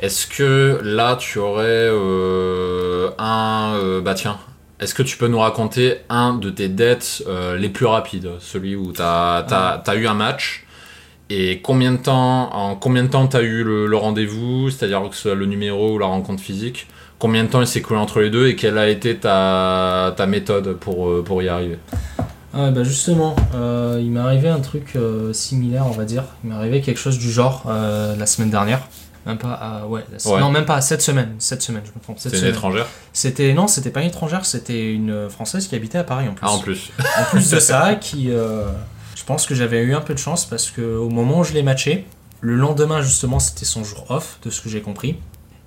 Est-ce 0.00 0.26
que 0.26 0.80
là, 0.82 1.16
tu 1.16 1.38
aurais 1.38 1.64
euh, 1.64 3.10
un. 3.18 3.74
euh, 3.76 4.00
bah, 4.00 4.14
tiens. 4.14 4.38
Est-ce 4.80 4.92
que 4.94 5.04
tu 5.04 5.16
peux 5.16 5.28
nous 5.28 5.38
raconter 5.38 5.98
un 6.08 6.34
de 6.34 6.50
tes 6.50 6.68
euh, 7.26 7.56
les 7.56 7.68
plus 7.68 7.86
rapides 7.86 8.28
Celui 8.40 8.74
où 8.74 8.92
tu 8.92 9.00
as, 9.00 9.82
eu 9.96 10.06
un 10.06 10.14
match 10.14 10.66
et 11.30 11.60
combien 11.62 11.92
de 11.92 11.96
temps, 11.98 12.52
en 12.54 12.74
combien 12.74 13.04
de 13.04 13.08
temps 13.08 13.26
tu 13.28 13.36
as 13.36 13.42
eu 13.42 13.62
le, 13.62 13.86
le 13.86 13.96
rendez-vous, 13.96 14.68
c'est-à-dire 14.70 15.00
que 15.08 15.14
ce 15.14 15.22
soit 15.22 15.34
le 15.36 15.46
numéro 15.46 15.94
ou 15.94 15.98
la 15.98 16.06
rencontre 16.06 16.42
physique 16.42 16.86
Combien 17.20 17.44
de 17.44 17.48
temps 17.48 17.60
il 17.60 17.66
s'est 17.66 17.78
écoulé 17.78 17.98
entre 18.00 18.20
les 18.20 18.28
deux 18.28 18.48
et 18.48 18.56
quelle 18.56 18.76
a 18.76 18.88
été 18.88 19.16
ta, 19.16 20.12
ta 20.16 20.26
méthode 20.26 20.76
pour, 20.76 21.22
pour 21.24 21.40
y 21.42 21.48
arriver? 21.48 21.78
Ah 22.56 22.70
bah 22.70 22.84
justement, 22.84 23.34
euh, 23.54 23.98
il 24.02 24.10
m'est 24.10 24.20
arrivé 24.20 24.48
un 24.48 24.60
truc 24.60 24.92
euh, 24.96 25.32
similaire, 25.32 25.86
on 25.86 25.90
va 25.92 26.04
dire. 26.04 26.24
Il 26.42 26.50
m'est 26.50 26.56
arrivé 26.56 26.80
quelque 26.80 26.98
chose 27.00 27.18
du 27.18 27.30
genre 27.30 27.64
euh, 27.66 28.14
la 28.16 28.26
semaine 28.26 28.50
dernière. 28.50 28.86
Même 29.26 29.38
pas, 29.38 29.58
ah, 29.60 29.86
ouais, 29.86 30.04
la 30.12 30.18
se- 30.18 30.28
Ouais. 30.28 30.38
non 30.38 30.50
même 30.50 30.66
pas 30.66 30.80
cette 30.82 31.00
semaine, 31.00 31.34
cette 31.38 31.62
semaine, 31.62 31.82
je 31.84 31.90
me 31.92 32.00
trompe. 32.02 32.18
Cette 32.18 32.32
C'est 32.32 32.36
une 32.36 32.40
semaine. 32.42 32.54
étrangère 32.54 32.86
C'était 33.14 33.54
non, 33.54 33.66
c'était 33.66 33.90
pas 33.90 34.02
une 34.02 34.08
étrangère, 34.08 34.44
c'était 34.44 34.92
une 34.92 35.30
française 35.30 35.66
qui 35.66 35.74
habitait 35.74 35.96
à 35.98 36.04
Paris 36.04 36.28
en 36.28 36.34
plus. 36.34 36.46
Ah, 36.46 36.52
en 36.52 36.58
plus. 36.58 36.90
En 37.20 37.24
plus 37.30 37.50
de 37.50 37.58
ça, 37.60 37.94
qui, 37.94 38.30
euh, 38.30 38.64
je 39.16 39.24
pense 39.24 39.46
que 39.46 39.54
j'avais 39.54 39.80
eu 39.80 39.94
un 39.94 40.02
peu 40.02 40.12
de 40.12 40.18
chance 40.18 40.44
parce 40.44 40.70
que 40.70 40.82
au 40.96 41.08
moment 41.08 41.40
où 41.40 41.44
je 41.44 41.54
l'ai 41.54 41.62
matché, 41.62 42.06
le 42.42 42.54
lendemain 42.56 43.00
justement 43.00 43.38
c'était 43.38 43.64
son 43.64 43.82
jour 43.82 44.04
off, 44.10 44.38
de 44.44 44.50
ce 44.50 44.60
que 44.60 44.68
j'ai 44.68 44.82
compris. 44.82 45.16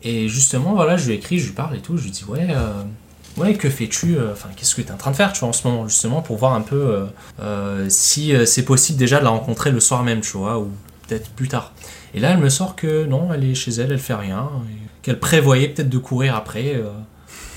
Et 0.04 0.30
justement 0.30 0.74
voilà, 0.76 0.96
je 0.96 1.08
lui 1.08 1.14
ai 1.14 1.18
écrit, 1.18 1.40
je 1.40 1.48
lui 1.48 1.54
parle 1.54 1.76
et 1.76 1.80
tout, 1.80 1.98
je 1.98 2.04
lui 2.04 2.12
dis 2.12 2.24
ouais, 2.26 2.46
euh, 2.52 2.84
ouais 3.38 3.54
que 3.56 3.70
fais-tu, 3.70 4.18
euh, 4.18 4.32
enfin 4.34 4.50
qu'est-ce 4.56 4.76
que 4.76 4.82
tu 4.82 4.88
es 4.88 4.92
en 4.92 4.98
train 4.98 5.12
de 5.12 5.16
faire 5.16 5.34
tu 5.34 5.42
vois 5.42 5.50
en 5.50 5.54
ce 5.54 5.68
moment 5.68 5.88
justement 5.88 6.22
pour 6.22 6.38
voir 6.38 6.54
un 6.54 6.62
peu 6.62 6.76
euh, 6.76 7.06
euh, 7.42 7.86
si 7.90 8.34
c'est 8.46 8.64
possible 8.64 8.98
déjà 8.98 9.20
de 9.20 9.24
la 9.26 9.30
rencontrer 9.32 9.72
le 9.72 9.80
soir 9.80 10.04
même 10.04 10.22
tu 10.22 10.38
vois 10.38 10.58
ou 10.60 10.70
peut-être 11.08 11.30
plus 11.32 11.48
tard. 11.48 11.74
Et 12.14 12.20
là 12.20 12.32
elle 12.32 12.40
me 12.40 12.50
sort 12.50 12.76
que 12.76 13.06
non, 13.06 13.30
elle 13.34 13.44
est 13.44 13.56
chez 13.56 13.72
elle, 13.72 13.92
elle 13.92 14.00
fait 14.00 14.14
rien, 14.16 14.50
qu'elle 15.02 15.20
prévoyait 15.20 15.70
peut-être 15.70 15.90
de 15.90 15.98
courir 15.98 16.36
après. 16.36 16.82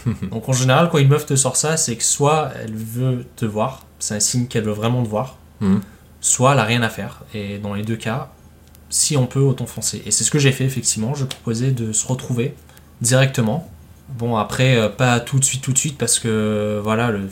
donc 0.31 0.49
en 0.49 0.53
général, 0.53 0.89
quand 0.91 0.99
une 0.99 1.09
meuf 1.09 1.27
te 1.27 1.37
sort 1.37 1.57
ça, 1.57 1.77
c'est 1.77 1.97
que 1.97 2.03
soit 2.05 2.51
elle 2.63 2.75
veut 2.75 3.27
te 3.37 3.45
voir, 3.47 3.85
c'est 3.99 4.15
un 4.15 4.21
signe 4.21 4.47
qu'elle 4.47 4.65
veut 4.65 4.73
vraiment 4.73 5.03
te 5.03 5.09
voir, 5.09 5.37
Mhm. 5.61 5.81
soit 6.21 6.53
elle 6.55 6.59
a 6.59 6.65
rien 6.65 6.83
à 6.83 6.89
faire. 6.89 7.23
Et 7.35 7.59
dans 7.59 7.75
les 7.75 7.83
deux 7.83 7.97
cas, 7.97 8.31
si 8.89 9.17
on 9.17 9.27
peut, 9.27 9.41
autant 9.41 9.67
foncer. 9.67 10.03
Et 10.07 10.11
c'est 10.11 10.25
ce 10.25 10.31
que 10.31 10.39
j'ai 10.39 10.53
fait, 10.53 10.65
effectivement. 10.65 11.15
Je 11.15 11.25
proposais 11.25 11.71
de 11.71 11.93
se 11.93 12.07
retrouver 12.07 12.55
directement. 13.03 13.71
Bon, 14.19 14.37
après, 14.37 14.77
euh, 14.77 14.89
pas 14.89 15.21
tout 15.21 15.39
de 15.39 15.45
suite, 15.45 15.63
tout 15.63 15.73
de 15.73 15.79
suite, 15.79 15.97
parce 15.97 16.19
que 16.19 16.81
voilà, 16.83 17.11
le, 17.11 17.29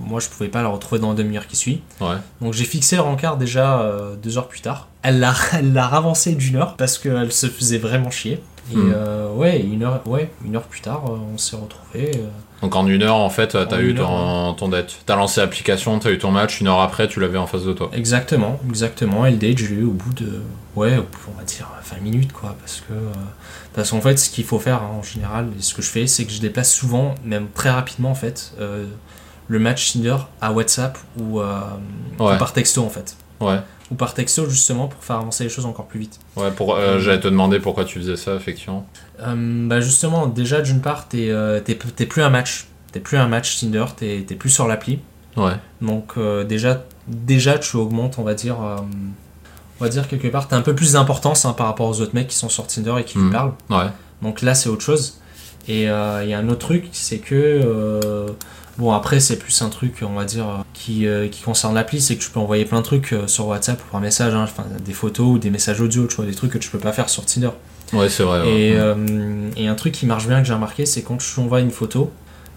moi 0.00 0.20
je 0.20 0.28
pouvais 0.28 0.48
pas 0.48 0.62
la 0.62 0.68
retrouver 0.68 1.00
dans 1.00 1.10
la 1.10 1.14
demi-heure 1.14 1.46
qui 1.46 1.56
suit. 1.56 1.82
Ouais. 2.00 2.16
Donc 2.40 2.52
j'ai 2.52 2.64
fixé 2.64 2.96
le 2.96 3.02
rencard 3.02 3.36
déjà 3.36 3.80
euh, 3.80 4.14
deux 4.16 4.38
heures 4.38 4.48
plus 4.48 4.60
tard. 4.60 4.88
Elle 5.02 5.20
l'a, 5.20 5.34
elle 5.52 5.72
l'a 5.72 5.86
ravancé 5.86 6.34
d'une 6.34 6.56
heure 6.56 6.76
parce 6.76 6.98
qu'elle 6.98 7.32
se 7.32 7.48
faisait 7.48 7.78
vraiment 7.78 8.10
chier. 8.10 8.42
Et 8.70 8.76
Hmm. 8.76 8.92
euh, 8.94 9.32
ouais, 9.34 9.58
une 9.60 9.82
heure, 9.82 10.00
ouais, 10.06 10.30
une 10.44 10.54
heure 10.54 10.62
plus 10.62 10.80
tard, 10.80 11.02
euh, 11.08 11.16
on 11.34 11.36
s'est 11.36 11.56
retrouvés. 11.56 12.12
euh, 12.16 12.28
Donc 12.62 12.76
en 12.76 12.86
une 12.86 13.02
heure, 13.02 13.16
en 13.16 13.28
fait, 13.28 13.48
t'as 13.68 13.80
eu 13.80 13.90
une 13.90 13.98
heure, 13.98 14.08
ton, 14.08 14.54
ton 14.54 14.68
date. 14.68 14.94
T'as 15.04 15.16
lancé 15.16 15.40
l'application, 15.40 15.98
t'as 15.98 16.10
eu 16.12 16.18
ton 16.18 16.30
match, 16.30 16.60
une 16.60 16.68
heure 16.68 16.80
après, 16.80 17.08
tu 17.08 17.18
l'avais 17.18 17.38
en 17.38 17.48
face 17.48 17.64
de 17.64 17.72
toi. 17.72 17.90
Exactement, 17.92 18.60
exactement. 18.68 19.26
Et 19.26 19.32
le 19.32 19.36
date, 19.36 19.58
je 19.58 19.66
l'ai 19.74 19.80
eu 19.80 19.84
au 19.84 19.90
bout 19.90 20.12
de, 20.14 20.42
ouais, 20.76 20.96
on 21.28 21.36
va 21.36 21.42
dire 21.44 21.68
20 21.92 22.00
minutes, 22.02 22.32
quoi. 22.32 22.54
Parce 22.60 22.80
que, 22.88 22.94
parce 23.74 23.90
qu'en 23.90 24.00
fait, 24.00 24.16
ce 24.16 24.30
qu'il 24.30 24.44
faut 24.44 24.60
faire 24.60 24.76
hein, 24.82 24.90
en 25.00 25.02
général, 25.02 25.48
et 25.58 25.62
ce 25.62 25.74
que 25.74 25.82
je 25.82 25.88
fais, 25.90 26.06
c'est 26.06 26.24
que 26.24 26.30
je 26.30 26.40
déplace 26.40 26.72
souvent, 26.72 27.16
même 27.24 27.48
très 27.52 27.70
rapidement, 27.70 28.12
en 28.12 28.14
fait, 28.14 28.52
euh, 28.60 28.86
le 29.48 29.58
match 29.58 29.92
Tinder 29.92 30.16
à 30.40 30.52
WhatsApp 30.52 30.96
ou, 31.18 31.40
euh, 31.40 31.58
Ouais. 32.20 32.34
ou 32.36 32.38
par 32.38 32.52
texto, 32.52 32.84
en 32.84 32.90
fait. 32.90 33.16
Ouais. 33.40 33.58
Ou 33.92 33.94
par 33.94 34.14
texto, 34.14 34.48
justement, 34.48 34.88
pour 34.88 35.04
faire 35.04 35.16
avancer 35.16 35.44
les 35.44 35.50
choses 35.50 35.66
encore 35.66 35.84
plus 35.86 36.00
vite. 36.00 36.18
Ouais, 36.36 36.50
pour, 36.50 36.74
euh, 36.74 36.98
j'allais 36.98 37.20
te 37.20 37.28
demander 37.28 37.60
pourquoi 37.60 37.84
tu 37.84 37.98
faisais 37.98 38.16
ça, 38.16 38.34
effectivement. 38.34 38.86
Euh, 39.20 39.68
bah 39.68 39.80
justement, 39.82 40.26
déjà, 40.26 40.62
d'une 40.62 40.80
part, 40.80 41.08
t'es 41.08 41.28
euh, 41.30 41.60
t'es- 41.60 41.76
t'es 41.96 42.06
plus 42.06 42.22
un 42.22 42.30
match. 42.30 42.66
T'es 42.92 43.00
plus 43.00 43.18
un 43.18 43.28
match 43.28 43.60
Tinder, 43.60 43.84
t'es 43.96 44.24
t'es 44.26 44.34
plus 44.34 44.50
sur 44.50 44.66
l'appli. 44.66 44.98
Ouais. 45.36 45.52
Donc 45.82 46.12
euh, 46.16 46.44
déjà, 46.44 46.84
déjà 47.08 47.58
tu 47.58 47.76
augmentes, 47.76 48.18
on 48.18 48.22
va 48.22 48.34
dire, 48.34 48.56
euh, 48.62 48.76
on 49.80 49.84
va 49.84 49.88
dire 49.90 50.08
quelque 50.08 50.28
part, 50.28 50.48
t'as 50.48 50.56
un 50.56 50.62
peu 50.62 50.74
plus 50.74 50.92
d'importance 50.92 51.44
hein, 51.44 51.52
par 51.54 51.66
rapport 51.66 51.88
aux 51.88 52.00
autres 52.00 52.14
mecs 52.14 52.28
qui 52.28 52.36
sont 52.36 52.48
sur 52.48 52.66
Tinder 52.66 52.94
et 52.98 53.04
qui 53.04 53.18
lui 53.18 53.30
parlent. 53.30 53.52
Ouais. 53.70 53.86
Donc 54.22 54.42
là 54.42 54.54
c'est 54.54 54.68
autre 54.68 54.82
chose. 54.82 55.18
Et 55.68 55.88
euh, 55.88 56.22
il 56.24 56.30
y 56.30 56.34
a 56.34 56.38
un 56.38 56.48
autre 56.48 56.66
truc, 56.66 56.88
c'est 56.92 57.18
que 57.18 57.34
euh, 57.34 58.26
bon 58.78 58.92
après 58.92 59.20
c'est 59.20 59.36
plus 59.38 59.60
un 59.62 59.68
truc, 59.68 60.02
on 60.02 60.14
va 60.14 60.24
dire, 60.24 60.48
euh, 60.48 60.56
qui, 60.74 61.06
euh, 61.06 61.28
qui 61.28 61.42
concerne 61.42 61.74
l'appli, 61.74 62.00
c'est 62.00 62.16
que 62.16 62.22
tu 62.22 62.30
peux 62.30 62.40
envoyer 62.40 62.64
plein 62.64 62.78
de 62.78 62.84
trucs 62.84 63.12
euh, 63.12 63.26
sur 63.26 63.46
WhatsApp 63.46 63.80
ou 63.80 63.90
par 63.92 64.00
message, 64.00 64.34
hein, 64.34 64.44
enfin, 64.44 64.64
des 64.84 64.92
photos 64.92 65.26
ou 65.26 65.38
des 65.38 65.50
messages 65.50 65.80
audio, 65.80 66.06
tu 66.06 66.16
vois, 66.16 66.24
des 66.26 66.34
trucs 66.34 66.52
que 66.52 66.58
tu 66.58 66.70
peux 66.70 66.78
pas 66.78 66.92
faire 66.92 67.08
sur 67.08 67.24
Tinder. 67.26 67.50
Ouais, 67.92 68.08
c'est 68.08 68.22
vrai. 68.22 68.40
ouais. 68.40 68.48
Et, 68.48 68.72
euh, 68.76 69.48
et 69.56 69.68
un 69.68 69.74
truc 69.74 69.92
qui 69.92 70.06
marche 70.06 70.26
bien 70.26 70.40
que 70.40 70.46
j'ai 70.46 70.54
remarqué, 70.54 70.86
c'est 70.86 71.02
quand 71.02 71.18
tu 71.18 71.40
envoies 71.40 71.60
une 71.60 71.70
photo 71.70 72.10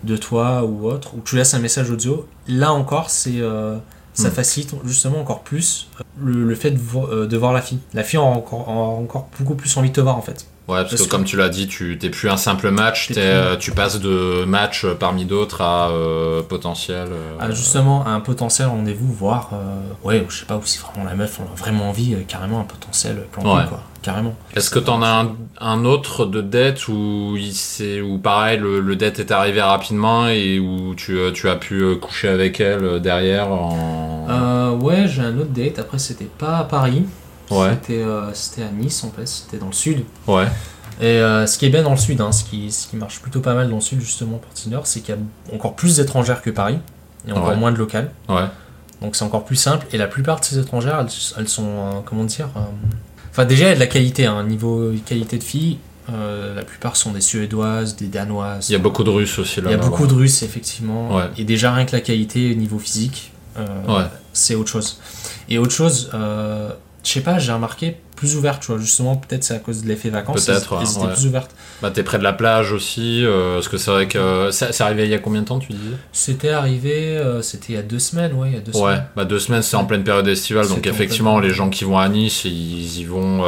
de 0.04 0.16
toi 0.18 0.64
ou 0.64 0.88
autre, 0.88 1.16
ou 1.16 1.22
tu 1.26 1.36
laisses 1.36 1.54
un 1.54 1.60
message 1.60 1.90
audio, 1.90 2.26
là 2.48 2.72
encore, 2.72 3.10
c'est 3.10 3.40
euh, 3.42 3.78
ça 4.14 4.30
Hmm. 4.30 4.32
facilite 4.32 4.74
justement 4.86 5.20
encore 5.20 5.42
plus 5.42 5.90
le, 6.24 6.46
le 6.46 6.56
fait 6.56 6.72
de, 6.72 6.78
vo- 6.80 7.26
de 7.26 7.38
voir 7.38 7.52
la 7.52 7.62
fille. 7.62 7.80
La 7.94 8.04
fille 8.04 8.18
a 8.18 8.22
encore, 8.22 8.70
a 8.70 8.72
encore 8.72 9.28
beaucoup 9.38 9.56
plus 9.56 9.76
envie 9.76 9.90
de 9.90 9.96
te 9.96 10.00
voir 10.02 10.16
en 10.18 10.22
fait. 10.22 10.48
Ouais, 10.68 10.78
parce, 10.78 10.90
Parce 10.92 11.02
que, 11.04 11.06
que- 11.08 11.12
comme 11.12 11.26
tu 11.26 11.38
l'as 11.38 11.50
dit, 11.50 11.68
tu 11.68 11.98
t'es 12.00 12.10
plus 12.10 12.28
un 12.28 12.38
simple 12.38 12.72
match, 12.72 13.10
T'es 13.10 13.20
euh, 13.20 13.56
tu 13.56 13.70
passes 13.72 14.00
de 14.00 14.46
match 14.46 14.84
euh, 14.84 14.96
parmi 14.96 15.26
d'autres 15.26 15.62
à 15.62 15.90
euh, 15.92 16.42
potentiel. 16.42 17.08
Ah, 17.40 17.52
justement, 17.52 18.08
un 18.08 18.20
potentiel 18.20 18.70
rendez-vous, 18.70 19.14
voire, 19.14 19.52
ouais, 20.04 20.26
je 20.28 20.38
sais 20.40 20.46
pas, 20.46 20.56
ou 20.58 20.62
si 20.66 20.80
vraiment 20.80 21.08
la 21.08 21.14
meuf 21.16 21.40
on 21.40 21.44
a 21.44 21.56
vraiment 21.56 21.90
envie, 21.90 22.16
carrément 22.28 22.60
un 22.62 22.64
potentiel 22.64 23.28
plan 23.32 23.44
cul, 23.44 23.50
Ouais. 23.50 23.64
quoi, 23.70 23.84
carrément. 24.02 24.34
Est-ce 24.56 24.72
que 24.72 24.80
t'en 24.80 25.04
as 25.04 25.08
un, 25.26 25.36
un 25.62 25.86
autre 25.86 26.26
de 26.26 26.42
date 26.42 26.88
où, 26.88 27.36
il 27.38 27.54
s'est- 27.54 28.02
où 28.02 28.18
pareil, 28.18 28.58
le, 28.58 28.80
le 28.80 28.96
date 28.96 29.20
est 29.20 29.32
arrivé 29.32 29.62
rapidement 29.62 30.28
et 30.28 30.58
où 30.60 30.96
tu, 30.96 31.16
tu 31.36 31.48
as 31.48 31.58
pu 31.58 31.96
coucher 31.98 32.30
avec 32.30 32.60
elle 32.60 33.00
derrière 33.02 33.52
en... 33.52 34.28
Euh, 34.32 34.72
ouais, 34.72 35.08
j'ai 35.08 35.22
un 35.22 35.38
autre 35.38 35.52
date, 35.52 35.78
après 35.78 36.00
c'était 36.00 36.26
pas 36.26 36.58
à 36.58 36.64
Paris, 36.64 37.04
Ouais. 37.52 37.70
c'était 37.74 38.02
euh, 38.02 38.34
c'était 38.34 38.64
à 38.64 38.70
Nice 38.72 39.04
en 39.04 39.12
fait, 39.12 39.28
c'était 39.28 39.58
dans 39.58 39.68
le 39.68 39.74
sud. 39.74 40.04
Ouais, 40.28 40.46
Et 41.02 41.06
euh, 41.06 41.46
ce 41.46 41.58
qui 41.58 41.66
est 41.66 41.70
bien 41.70 41.84
dans 41.84 41.92
le 41.92 41.98
sud, 41.98 42.20
hein, 42.22 42.32
ce, 42.32 42.44
qui, 42.44 42.72
ce 42.72 42.88
qui 42.88 42.96
marche 42.96 43.20
plutôt 43.22 43.40
pas 43.42 43.54
mal 43.54 43.70
dans 43.70 43.75
le 43.75 43.82
sud 43.82 44.00
justement 44.02 44.38
pour 44.38 44.52
Tinder, 44.54 44.80
c'est 44.86 45.02
qu'il 45.02 45.16
y 45.16 45.18
a 45.18 45.56
encore 45.56 45.75
plus 45.75 45.98
d'étrangères 45.98 46.42
que 46.42 46.50
Paris, 46.50 46.80
et 47.28 47.32
encore 47.32 47.50
Ouais. 47.50 47.56
moins 47.56 47.72
de 47.72 47.78
locales. 47.78 48.12
ouais, 48.30 48.46
Donc 49.02 49.16
c'est 49.16 49.25
encore 49.25 49.46
plus 49.46 49.56
simple, 49.58 49.86
et 49.92 49.98
la 49.98 50.08
plupart 50.08 50.40
de 50.40 50.46
ces 50.46 50.58
étrangères, 50.60 51.00
elles, 51.02 51.10
elles 51.38 51.50
sont, 51.50 51.64
euh, 51.68 51.92
comment 52.06 52.24
dire... 52.24 52.50
Enfin 53.32 53.46
déjà, 53.46 53.66
il 53.66 53.70
y 53.70 53.72
a 53.72 53.75
de 53.75 53.80
la 53.80 53.88
qualité, 53.88 54.25
hein, 54.25 54.44
niveau 54.46 54.92
qualité 55.06 55.38
de 55.38 55.44
filles, 55.44 55.78
la 56.08 56.64
plupart 56.64 56.96
sont 56.96 57.12
des 57.12 57.20
Suédoises, 57.20 57.96
des 57.98 58.08
Danoises. 58.08 58.70
il 58.70 58.74
y 58.74 58.75
a 58.75 58.80
beaucoup 58.80 59.04
de 59.04 59.10
Russes 59.10 59.38
aussi 59.40 59.60
là. 59.60 59.68
Il 59.70 59.72
y 59.72 59.74
a 59.74 59.78
beaucoup 59.78 60.08
de 60.08 60.14
Russes, 60.14 60.42
effectivement. 60.44 61.20
Et 61.38 61.44
déjà, 61.44 61.74
rien 61.74 61.86
que 61.86 61.92
la 61.92 62.00
qualité 62.02 62.56
niveau 62.56 62.80
physique, 62.80 63.34
c'est 64.34 64.56
autre 64.56 64.70
chose. 64.70 65.00
Et 65.50 65.58
autre 65.58 65.72
chose, 65.74 66.10
je 67.06 67.12
sais 67.12 67.22
pas, 67.22 67.38
j'ai 67.40 67.52
remarqué 67.54 67.96
plus 68.16 68.36
ouverte, 68.38 68.62
tu 68.62 68.68
vois. 68.72 68.78
Justement, 68.80 69.16
peut-être 69.18 69.44
c'est 69.44 69.54
à 69.54 69.60
cause 69.60 69.84
de 69.84 69.88
l'effet 69.90 70.10
vacances. 70.10 70.46
Peut-être, 70.46 70.72
ouais, 70.74 71.06
ouais. 71.08 71.14
plus 71.14 71.26
ouvertes. 71.28 71.52
Bah, 71.82 71.92
t'es 71.92 72.02
près 72.04 72.18
de 72.18 72.24
la 72.24 72.32
plage 72.34 72.72
aussi, 72.72 73.24
euh, 73.26 73.56
parce 73.56 73.68
que 73.68 73.78
c'est 73.78 73.92
vrai 73.92 74.08
que 74.08 74.18
euh, 74.18 74.52
c'est 74.52 74.82
arrivé 74.82 75.04
il 75.04 75.12
y 75.12 75.14
a 75.14 75.20
combien 75.20 75.42
de 75.42 75.46
temps 75.46 75.60
tu 75.60 75.74
disais? 75.74 75.96
C'était 76.14 76.50
arrivé, 76.50 77.18
euh, 77.18 77.42
c'était 77.42 77.74
il 77.74 77.76
y 77.76 77.80
a 77.80 77.84
deux 77.84 78.00
semaines, 78.00 78.34
ouais, 78.34 78.48
il 78.50 78.54
y 78.56 78.58
a 78.58 78.62
deux 78.62 78.72
Ouais, 78.72 78.94
semaines. 78.94 79.06
bah 79.16 79.26
deux 79.26 79.40
semaines 79.40 79.62
c'est 79.62 79.76
en 79.76 79.86
pleine 79.86 80.04
période 80.04 80.28
estivale, 80.28 80.68
donc 80.68 80.88
effectivement 80.88 81.40
les 81.40 81.52
gens 81.52 81.70
qui 81.70 81.84
vont 81.84 81.98
à 81.98 82.08
Nice, 82.10 82.46
ils 82.46 83.00
y 83.00 83.04
vont 83.06 83.42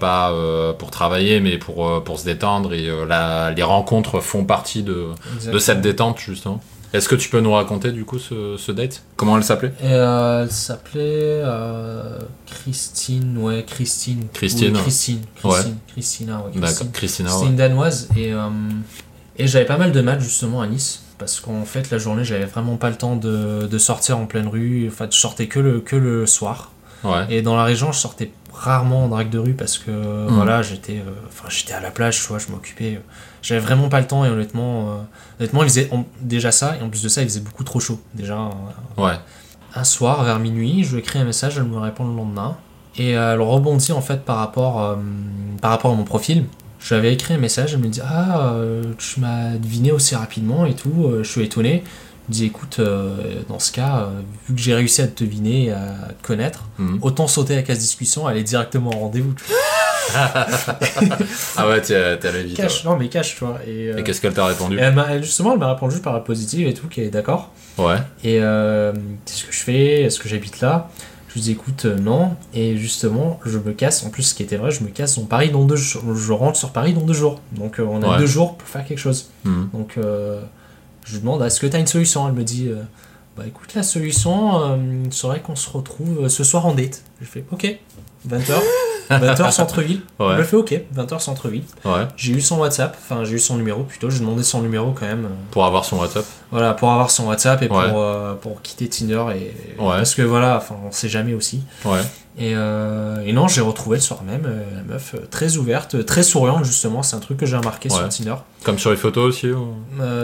pas 0.00 0.32
pour 0.78 0.90
travailler, 0.90 1.40
mais 1.40 1.58
pour, 1.58 2.02
pour 2.04 2.18
se 2.18 2.24
détendre, 2.24 2.72
et 2.72 2.88
la- 3.08 3.50
les 3.50 3.62
rencontres 3.62 4.20
font 4.20 4.44
partie 4.44 4.82
de, 4.82 5.06
de 5.52 5.58
cette 5.58 5.80
détente 5.80 6.18
justement. 6.20 6.62
Est-ce 6.92 7.08
que 7.08 7.14
tu 7.14 7.28
peux 7.28 7.40
nous 7.40 7.52
raconter 7.52 7.92
du 7.92 8.04
coup 8.04 8.18
ce, 8.18 8.56
ce 8.56 8.72
date? 8.72 9.02
Comment 9.16 9.36
elle 9.36 9.44
s'appelait? 9.44 9.72
Euh, 9.82 10.44
elle 10.44 10.50
s'appelait 10.50 11.42
euh, 11.44 12.18
Christine, 12.46 13.38
ouais, 13.38 13.64
Christine. 13.66 14.26
Christine. 14.32 14.74
Oui, 14.76 14.82
Christine, 14.82 15.20
Christine, 15.36 15.76
Christina, 15.88 16.38
ouais, 16.38 16.60
Christine. 16.60 16.90
Christina. 16.92 17.30
C'était 17.30 17.42
ouais. 17.42 17.50
une 17.50 17.56
danoise 17.56 18.08
et, 18.16 18.32
euh, 18.32 18.48
et 19.36 19.46
j'avais 19.46 19.66
pas 19.66 19.76
mal 19.76 19.92
de 19.92 20.00
matchs 20.00 20.22
justement 20.22 20.60
à 20.62 20.66
Nice 20.66 21.02
parce 21.18 21.40
qu'en 21.40 21.64
fait 21.64 21.90
la 21.90 21.98
journée 21.98 22.24
j'avais 22.24 22.44
vraiment 22.44 22.76
pas 22.76 22.90
le 22.90 22.96
temps 22.96 23.16
de, 23.16 23.66
de 23.66 23.78
sortir 23.78 24.18
en 24.18 24.26
pleine 24.26 24.48
rue, 24.48 24.86
enfin 24.88 25.08
je 25.10 25.16
sortais 25.16 25.46
que 25.46 25.58
le, 25.58 25.80
que 25.80 25.96
le 25.96 26.26
soir 26.26 26.72
Ouais, 27.04 27.26
et 27.30 27.42
dans 27.42 27.56
la 27.56 27.64
région 27.64 27.92
je 27.92 27.98
sortais 27.98 28.30
rarement 28.52 29.04
en 29.04 29.08
drague 29.08 29.28
de 29.30 29.38
rue 29.38 29.52
parce 29.54 29.76
que 29.78 29.90
Hmm. 29.90 30.34
voilà 30.34 30.62
j'étais 30.62 30.98
euh, 31.06 31.10
j'étais 31.50 31.74
à 31.74 31.80
la 31.80 31.90
plage 31.90 32.20
tu 32.20 32.26
vois 32.28 32.38
je 32.38 32.48
m'occupais 32.48 32.94
euh, 32.96 33.00
j'avais 33.42 33.60
vraiment 33.60 33.88
pas 33.90 34.00
le 34.00 34.06
temps 34.06 34.24
et 34.24 34.28
honnêtement 34.30 34.88
euh, 34.88 34.94
honnêtement 35.40 35.62
il 35.62 35.68
faisait 35.68 35.88
on- 35.92 36.04
déjà 36.22 36.50
ça 36.52 36.74
et 36.80 36.82
en 36.82 36.88
plus 36.88 37.02
de 37.02 37.08
ça 37.08 37.20
il 37.22 37.28
faisait 37.28 37.40
beaucoup 37.40 37.64
trop 37.64 37.80
chaud 37.80 38.00
déjà 38.14 38.38
euh, 38.38 39.02
ouais, 39.02 39.14
un 39.74 39.84
soir 39.84 40.24
vers 40.24 40.38
minuit, 40.38 40.84
je 40.84 40.92
lui 40.94 41.00
écris 41.00 41.18
un 41.18 41.24
message, 41.24 41.58
elle 41.58 41.64
me 41.64 41.76
répond 41.78 42.08
le 42.08 42.16
lendemain. 42.16 42.56
Et 42.96 43.10
elle 43.10 43.42
rebondit 43.42 43.92
en 43.92 44.00
fait 44.00 44.24
par 44.24 44.38
rapport, 44.38 44.96
par 45.60 45.70
rapport 45.72 45.92
à 45.92 45.94
mon 45.94 46.04
profil. 46.04 46.46
Je 46.80 46.94
lui 46.94 46.98
avais 46.98 47.12
écrit 47.12 47.34
un 47.34 47.38
message, 47.38 47.74
elle 47.74 47.80
me 47.80 47.88
dit 47.88 48.00
Ah, 48.02 48.54
tu 48.96 49.20
m'as 49.20 49.50
deviné 49.58 49.92
aussi 49.92 50.14
rapidement 50.14 50.64
et 50.64 50.72
tout, 50.74 51.12
je 51.18 51.28
suis 51.28 51.42
étonné. 51.42 51.84
Dis 52.28 52.44
Écoute, 52.46 52.76
euh, 52.80 53.42
dans 53.48 53.58
ce 53.60 53.70
cas, 53.72 53.98
euh, 53.98 54.20
vu 54.48 54.54
que 54.56 54.60
j'ai 54.60 54.74
réussi 54.74 55.00
à 55.02 55.06
te 55.06 55.22
deviner, 55.22 55.70
à 55.72 56.08
te 56.20 56.26
connaître, 56.26 56.64
Mhm. 56.78 56.98
autant 57.02 57.26
sauter 57.28 57.54
la 57.54 57.62
case 57.62 57.78
discussion, 57.78 58.26
aller 58.26 58.42
directement 58.42 58.90
au 58.90 58.98
rendez-vous. 58.98 59.34
Ah 61.56 61.68
ouais, 61.68 61.80
t'es 61.80 62.16
t'es 62.18 62.28
allé 62.28 62.44
vite. 62.44 62.56
Cache, 62.56 62.84
non 62.84 62.96
mais 62.96 63.08
cache, 63.08 63.34
tu 63.36 63.44
vois. 63.44 63.58
Et, 63.66 63.90
euh, 63.90 64.02
qu'est-ce 64.02 64.20
qu'elle 64.20 64.34
t'a 64.34 64.46
répondu 64.46 64.78
elle 64.78 65.22
justement, 65.22 65.52
elle 65.52 65.58
m'a 65.58 65.72
répondu 65.72 65.98
par 65.98 66.12
la 66.12 66.20
positive 66.20 66.66
et 66.68 66.74
tout, 66.74 66.86
qu'elle 66.88 67.04
est 67.04 67.10
d'accord. 67.10 67.50
Ouais, 67.78 67.96
Et 68.24 68.38
euh, 68.40 68.92
qu'est-ce 69.24 69.44
que 69.44 69.52
je 69.52 69.58
fais? 69.60 70.02
Est-ce 70.02 70.18
que 70.20 70.28
j'habite 70.28 70.60
là? 70.60 70.88
Je 71.28 71.34
lui 71.34 71.40
dis 71.42 71.50
écoute, 71.52 71.84
euh, 71.84 71.96
non. 71.98 72.34
Et 72.54 72.76
justement, 72.78 73.38
je 73.44 73.58
me 73.58 73.72
casse. 73.72 74.04
En 74.04 74.10
plus, 74.10 74.22
ce 74.22 74.34
qui 74.34 74.42
était 74.42 74.56
vrai, 74.56 74.70
je 74.70 74.82
me 74.84 74.88
casse 74.88 75.18
dans 75.18 75.26
Paris 75.26 75.50
dans 75.50 75.64
deux 75.64 75.76
jours. 75.76 76.02
Je 76.14 76.32
rentre 76.32 76.56
sur 76.56 76.70
Paris 76.70 76.94
dans 76.94 77.02
deux 77.02 77.12
jours. 77.12 77.40
Donc, 77.52 77.78
euh, 77.78 77.82
on 77.84 78.02
a 78.02 78.12
Ouais. 78.12 78.18
deux 78.18 78.26
jours 78.26 78.56
pour 78.56 78.66
faire 78.68 78.86
quelque 78.86 78.98
chose. 78.98 79.30
Mhm. 79.44 79.68
Donc, 79.74 79.94
euh, 79.98 80.40
je 81.06 81.12
lui 81.14 81.20
demande 81.20 81.40
est-ce 81.42 81.60
que 81.60 81.66
tu 81.66 81.74
as 81.76 81.78
une 81.78 81.86
solution? 81.86 82.26
Elle 82.28 82.34
me 82.34 82.44
dit 82.44 82.68
euh, 82.68 82.82
bah 83.36 83.44
écoute, 83.46 83.74
la 83.74 83.82
solution 83.82 84.60
euh, 84.62 84.76
serait 85.10 85.40
qu'on 85.40 85.56
se 85.56 85.68
retrouve 85.70 86.24
euh, 86.24 86.28
ce 86.28 86.44
soir 86.44 86.66
en 86.66 86.74
date. 86.74 87.02
Je 87.20 87.26
fais 87.26 87.44
ok, 87.50 87.78
20h. 88.28 88.52
20h 89.10 89.50
centre-ville. 89.52 90.00
Ouais. 90.18 90.34
Je 90.38 90.42
fais 90.42 90.56
ok, 90.56 90.80
20h 90.96 91.20
centre-ville. 91.20 91.62
ouais, 91.84 92.08
J'ai 92.16 92.32
eu 92.32 92.40
son 92.40 92.58
WhatsApp, 92.58 92.96
enfin 92.98 93.24
j'ai 93.24 93.34
eu 93.34 93.38
son 93.38 93.56
numéro 93.56 93.82
plutôt, 93.84 94.10
j'ai 94.10 94.18
demandé 94.20 94.42
son 94.42 94.62
numéro 94.62 94.92
quand 94.92 95.06
même. 95.06 95.28
pour 95.52 95.64
avoir 95.64 95.84
son 95.84 95.98
WhatsApp. 95.98 96.24
voilà, 96.50 96.74
pour 96.74 96.90
avoir 96.90 97.10
son 97.10 97.26
WhatsApp 97.28 97.62
et 97.62 97.68
pour, 97.68 97.78
euh, 97.78 98.34
pour 98.34 98.62
quitter 98.62 98.88
Tinder. 98.88 99.22
Et. 99.36 99.54
Parce 99.78 100.14
que 100.14 100.22
voilà, 100.22 100.56
enfin, 100.56 100.74
on 100.84 100.90
sait 100.90 101.08
jamais 101.08 101.34
aussi. 101.34 101.62
Et, 102.38 102.52
euh, 102.54 103.22
et 103.24 103.32
non, 103.32 103.48
j'ai 103.48 103.62
retrouvé 103.62 103.96
le 103.96 104.02
soir 104.02 104.22
même 104.22 104.44
euh, 104.44 104.62
la 104.76 104.82
meuf 104.82 105.14
euh, 105.14 105.20
très 105.30 105.56
ouverte, 105.56 106.04
très 106.04 106.22
souriante 106.22 106.64
justement. 106.66 107.02
C'est 107.02 107.16
un 107.16 107.20
truc 107.20 107.38
que 107.38 107.46
j'ai 107.46 107.56
remarqué 107.56 107.88
Ouais. 107.90 107.96
sur 107.96 108.08
Tinder. 108.10 108.34
comme 108.62 108.78
sur 108.78 108.90
les 108.90 108.96
photos 108.98 109.24
aussi 109.28 109.50
ou- 109.50 109.74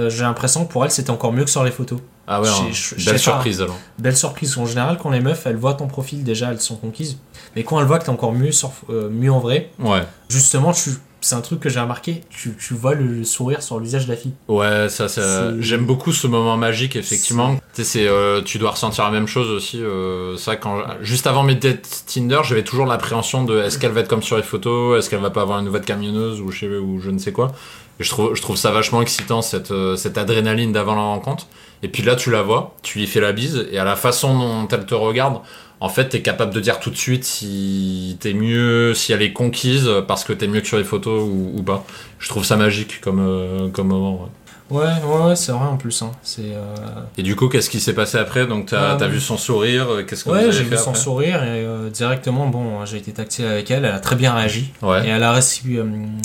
j'ai 0.09 0.23
l'impression 0.23 0.67
que 0.67 0.71
pour 0.73 0.85
elle, 0.85 0.91
c'était 0.91 1.11
encore 1.11 1.33
mieux 1.33 1.45
que 1.45 1.51
sur 1.51 1.65
les 1.65 1.71
photos. 1.71 2.01
Ah 2.27 2.41
ouais, 2.41 2.49
hein. 2.49 2.67
belle 2.99 3.05
pas. 3.15 3.19
surprise 3.19 3.63
alors. 3.63 3.77
Belle 3.99 4.17
surprise. 4.17 4.57
En 4.59 4.67
général, 4.67 4.99
quand 5.03 5.11
les 5.11 5.21
meufs, 5.21 5.45
elles 5.47 5.57
voient 5.57 5.75
ton 5.75 5.89
profil, 5.89 6.23
déjà, 6.23 6.51
elles 6.53 6.61
sont 6.61 6.77
conquises. 6.77 7.17
Mais 7.57 7.65
quand 7.65 7.81
elles 7.81 7.87
voient 7.87 7.99
que 7.99 8.05
t'es 8.05 8.11
encore 8.11 8.33
mieux, 8.33 8.53
sur, 8.53 8.73
mieux 8.89 9.33
en 9.33 9.41
vrai, 9.41 9.71
Ouais, 9.81 10.03
justement, 10.29 10.73
tu, 10.73 10.91
c'est 11.23 11.35
un 11.35 11.41
truc 11.41 11.61
que 11.61 11.71
j'ai 11.71 11.81
remarqué, 11.81 12.21
tu, 12.29 12.55
tu 12.61 12.75
vois 12.75 12.95
le, 12.95 13.07
le 13.07 13.25
sourire 13.25 13.63
sur 13.63 13.79
le 13.79 13.85
visage 13.85 14.05
de 14.07 14.11
la 14.11 14.17
fille. 14.17 14.33
Ouais, 14.49 14.89
ça, 14.91 15.09
ça 15.09 15.59
j'aime 15.61 15.87
beaucoup 15.87 16.13
ce 16.13 16.27
moment 16.27 16.57
magique, 16.59 16.95
effectivement. 16.97 17.55
Tu 17.55 17.61
sais, 17.73 17.85
c'est, 17.85 18.07
euh, 18.09 18.43
tu 18.43 18.59
dois 18.59 18.73
ressentir 18.73 19.05
la 19.05 19.11
même 19.11 19.27
chose 19.27 19.49
aussi. 19.49 19.83
euh, 19.83 20.37
ça, 20.37 20.57
quand 20.57 20.83
juste 21.01 21.27
avant 21.27 21.43
mes 21.43 21.55
dates 21.55 22.05
Tinder, 22.07 22.41
j'avais 22.45 22.65
toujours 22.65 22.87
l'appréhension 22.87 23.45
de 23.45 23.59
est-ce 23.59 23.79
qu'elle 23.79 23.93
va 23.93 24.01
être 24.01 24.09
comme 24.09 24.23
sur 24.23 24.37
les 24.37 24.43
photos, 24.43 24.99
est-ce 24.99 25.09
qu'elle 25.09 25.21
va 25.21 25.31
pas 25.31 25.43
avoir 25.43 25.61
une 25.61 25.65
nouvelle 25.65 25.85
camionneuse 25.85 26.41
ou 26.41 26.51
je, 26.51 26.59
sais, 26.61 26.67
ou 26.67 27.01
je 27.01 27.11
ne 27.11 27.19
sais 27.19 27.33
quoi. 27.33 27.53
Et 28.01 28.05
je 28.05 28.11
trouve, 28.11 28.35
je 28.35 28.43
trouve 28.43 28.57
ça 28.57 28.71
vachement 28.71 29.01
excitant 29.01 29.43
cette, 29.43 29.71
euh, 29.71 29.97
cette 29.97 30.19
adrénaline 30.19 30.73
d'avant 30.73 30.95
la 30.95 31.03
rencontre. 31.03 31.47
Et 31.85 31.89
puis 31.89 32.03
là, 32.03 32.17
tu 32.17 32.31
la 32.31 32.43
vois, 32.43 32.77
tu 32.83 32.99
lui 32.99 33.07
fais 33.07 33.21
la 33.21 33.33
bise, 33.33 33.67
et 33.71 33.79
à 33.79 33.85
la 33.85 33.97
façon 33.97 34.39
dont 34.39 34.69
elle 34.69 34.87
te 34.87 34.95
regarde, 34.95 35.41
en 35.85 35.89
fait, 35.89 36.09
t'es 36.09 36.23
capable 36.23 36.55
de 36.55 36.61
dire 36.61 36.79
tout 36.81 36.91
de 36.91 36.97
suite 36.97 37.25
si 37.25 38.17
t'es 38.21 38.33
mieux, 38.35 38.95
si 38.95 39.13
elle 39.13 39.23
est 39.23 39.33
conquise 39.33 39.91
parce 40.09 40.25
que 40.25 40.33
t'es 40.33 40.47
mieux 40.47 40.61
que 40.61 40.67
sur 40.69 40.79
les 40.79 40.85
photos 40.85 41.23
ou, 41.23 41.53
ou 41.59 41.63
pas. 41.63 41.85
Je 42.19 42.29
trouve 42.29 42.45
ça 42.45 42.57
magique 42.57 43.01
comme, 43.01 43.21
euh, 43.21 43.69
comme 43.69 43.89
moment. 43.89 44.15
ouais. 44.23 44.29
Ouais, 44.71 44.85
ouais, 45.05 45.25
ouais, 45.27 45.37
c'est 45.37 45.53
vrai 45.53 45.67
en 45.67 45.77
plus. 45.77 46.01
Hein. 46.01 46.13
C'est, 46.23 46.41
euh, 46.55 46.75
Et 47.19 47.23
du 47.23 47.37
coup, 47.37 47.49
qu'est-ce 47.51 47.69
qui 47.69 47.79
s'est 47.79 47.93
passé 47.95 48.17
après? 48.17 48.47
Donc, 48.47 48.67
t'as 48.67 48.95
Euh, 48.95 49.05
as 49.05 49.09
vu 49.09 49.21
son 49.21 49.37
sourire 49.37 49.87
Qu'est-ce 50.07 50.25
que 50.25 50.31
Ouais, 50.31 50.51
j'ai 50.51 50.63
vu 50.65 50.79
son 50.79 50.95
sourire 50.95 51.43
et 51.43 51.63
euh, 51.67 51.91
directement, 51.91 52.47
bon, 52.47 52.87
j'ai 52.87 52.97
été 52.97 53.13
tactile 53.13 53.45
avec 53.45 53.71
elle, 53.71 53.85
elle 53.85 53.93
a 53.95 54.01
très 54.01 54.17
bien 54.17 54.33
réagi. 54.33 54.73
Et 55.05 55.09
elle 55.09 55.23
a, 55.25 55.35
réci- 55.39 55.79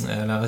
elle 0.09 0.29
a 0.31 0.39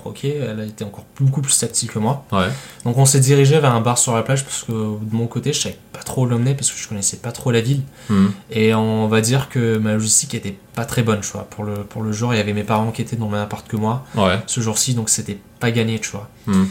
réciproqué, 0.00 0.36
elle 0.36 0.60
a 0.60 0.64
été 0.64 0.84
encore 0.84 1.04
beaucoup 1.18 1.40
plus 1.42 1.56
tactile 1.58 1.90
que 1.90 1.98
moi. 1.98 2.24
ouais, 2.32 2.48
Donc 2.84 2.96
on 2.96 3.04
s'est 3.04 3.20
dirigé 3.20 3.58
vers 3.60 3.74
un 3.74 3.80
bar 3.80 3.98
sur 3.98 4.14
la 4.14 4.22
plage 4.22 4.44
parce 4.44 4.62
que 4.62 4.72
de 4.72 4.98
mon 5.14 5.26
côté, 5.26 5.52
je 5.52 5.60
savais 5.60 5.78
pas 5.92 6.00
trop 6.02 6.26
l'emmener 6.26 6.54
parce 6.54 6.70
que 6.70 6.78
je 6.78 6.88
connaissais 6.88 7.18
pas 7.18 7.32
trop 7.32 7.50
la 7.50 7.60
ville. 7.60 7.82
Mhm. 8.08 8.32
Et 8.50 8.74
on 8.74 9.08
va 9.08 9.20
dire 9.20 9.48
que 9.48 9.76
ma 9.78 9.92
logistique 9.94 10.34
était 10.34 10.56
pas 10.74 10.84
très 10.84 11.02
bonne, 11.02 11.20
tu 11.20 11.28
vois. 11.32 11.44
Pour 11.50 11.64
le, 11.64 11.74
pour 11.84 12.02
le 12.02 12.12
jour, 12.12 12.32
il 12.34 12.38
y 12.38 12.40
avait 12.40 12.52
mes 12.52 12.64
parents 12.64 12.90
qui 12.90 13.02
étaient 13.02 13.16
dans 13.16 13.26
le 13.26 13.32
même 13.32 13.42
appart 13.42 13.66
que 13.66 13.76
moi 13.76 14.04
ouais. 14.16 14.38
ce 14.46 14.60
jour-ci, 14.60 14.94
donc 14.94 15.08
c'était 15.10 15.38
pas 15.58 15.70
gagné, 15.70 15.98
tu 15.98 16.10
vois. 16.10 16.28
Mhm. 16.46 16.68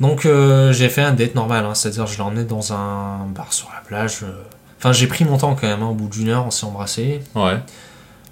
Donc 0.00 0.24
euh, 0.24 0.72
j'ai 0.72 0.88
fait 0.88 1.02
un 1.02 1.12
date 1.12 1.34
normal, 1.34 1.64
hein, 1.66 1.74
c'est-à-dire 1.74 2.06
je 2.06 2.16
l'ai 2.16 2.22
emmené 2.22 2.44
dans 2.44 2.72
un 2.72 3.26
bar 3.34 3.52
sur 3.52 3.68
la 3.74 3.80
plage. 3.86 4.20
euh. 4.22 4.32
Enfin, 4.78 4.92
j'ai 4.92 5.06
pris 5.06 5.24
mon 5.26 5.36
temps 5.36 5.54
quand 5.54 5.66
même, 5.66 5.82
hein, 5.82 5.88
au 5.88 5.94
bout 5.94 6.08
d'une 6.08 6.30
heure, 6.30 6.46
on 6.46 6.50
s'est 6.50 6.64
embrassé. 6.64 7.20
Ouais, 7.34 7.58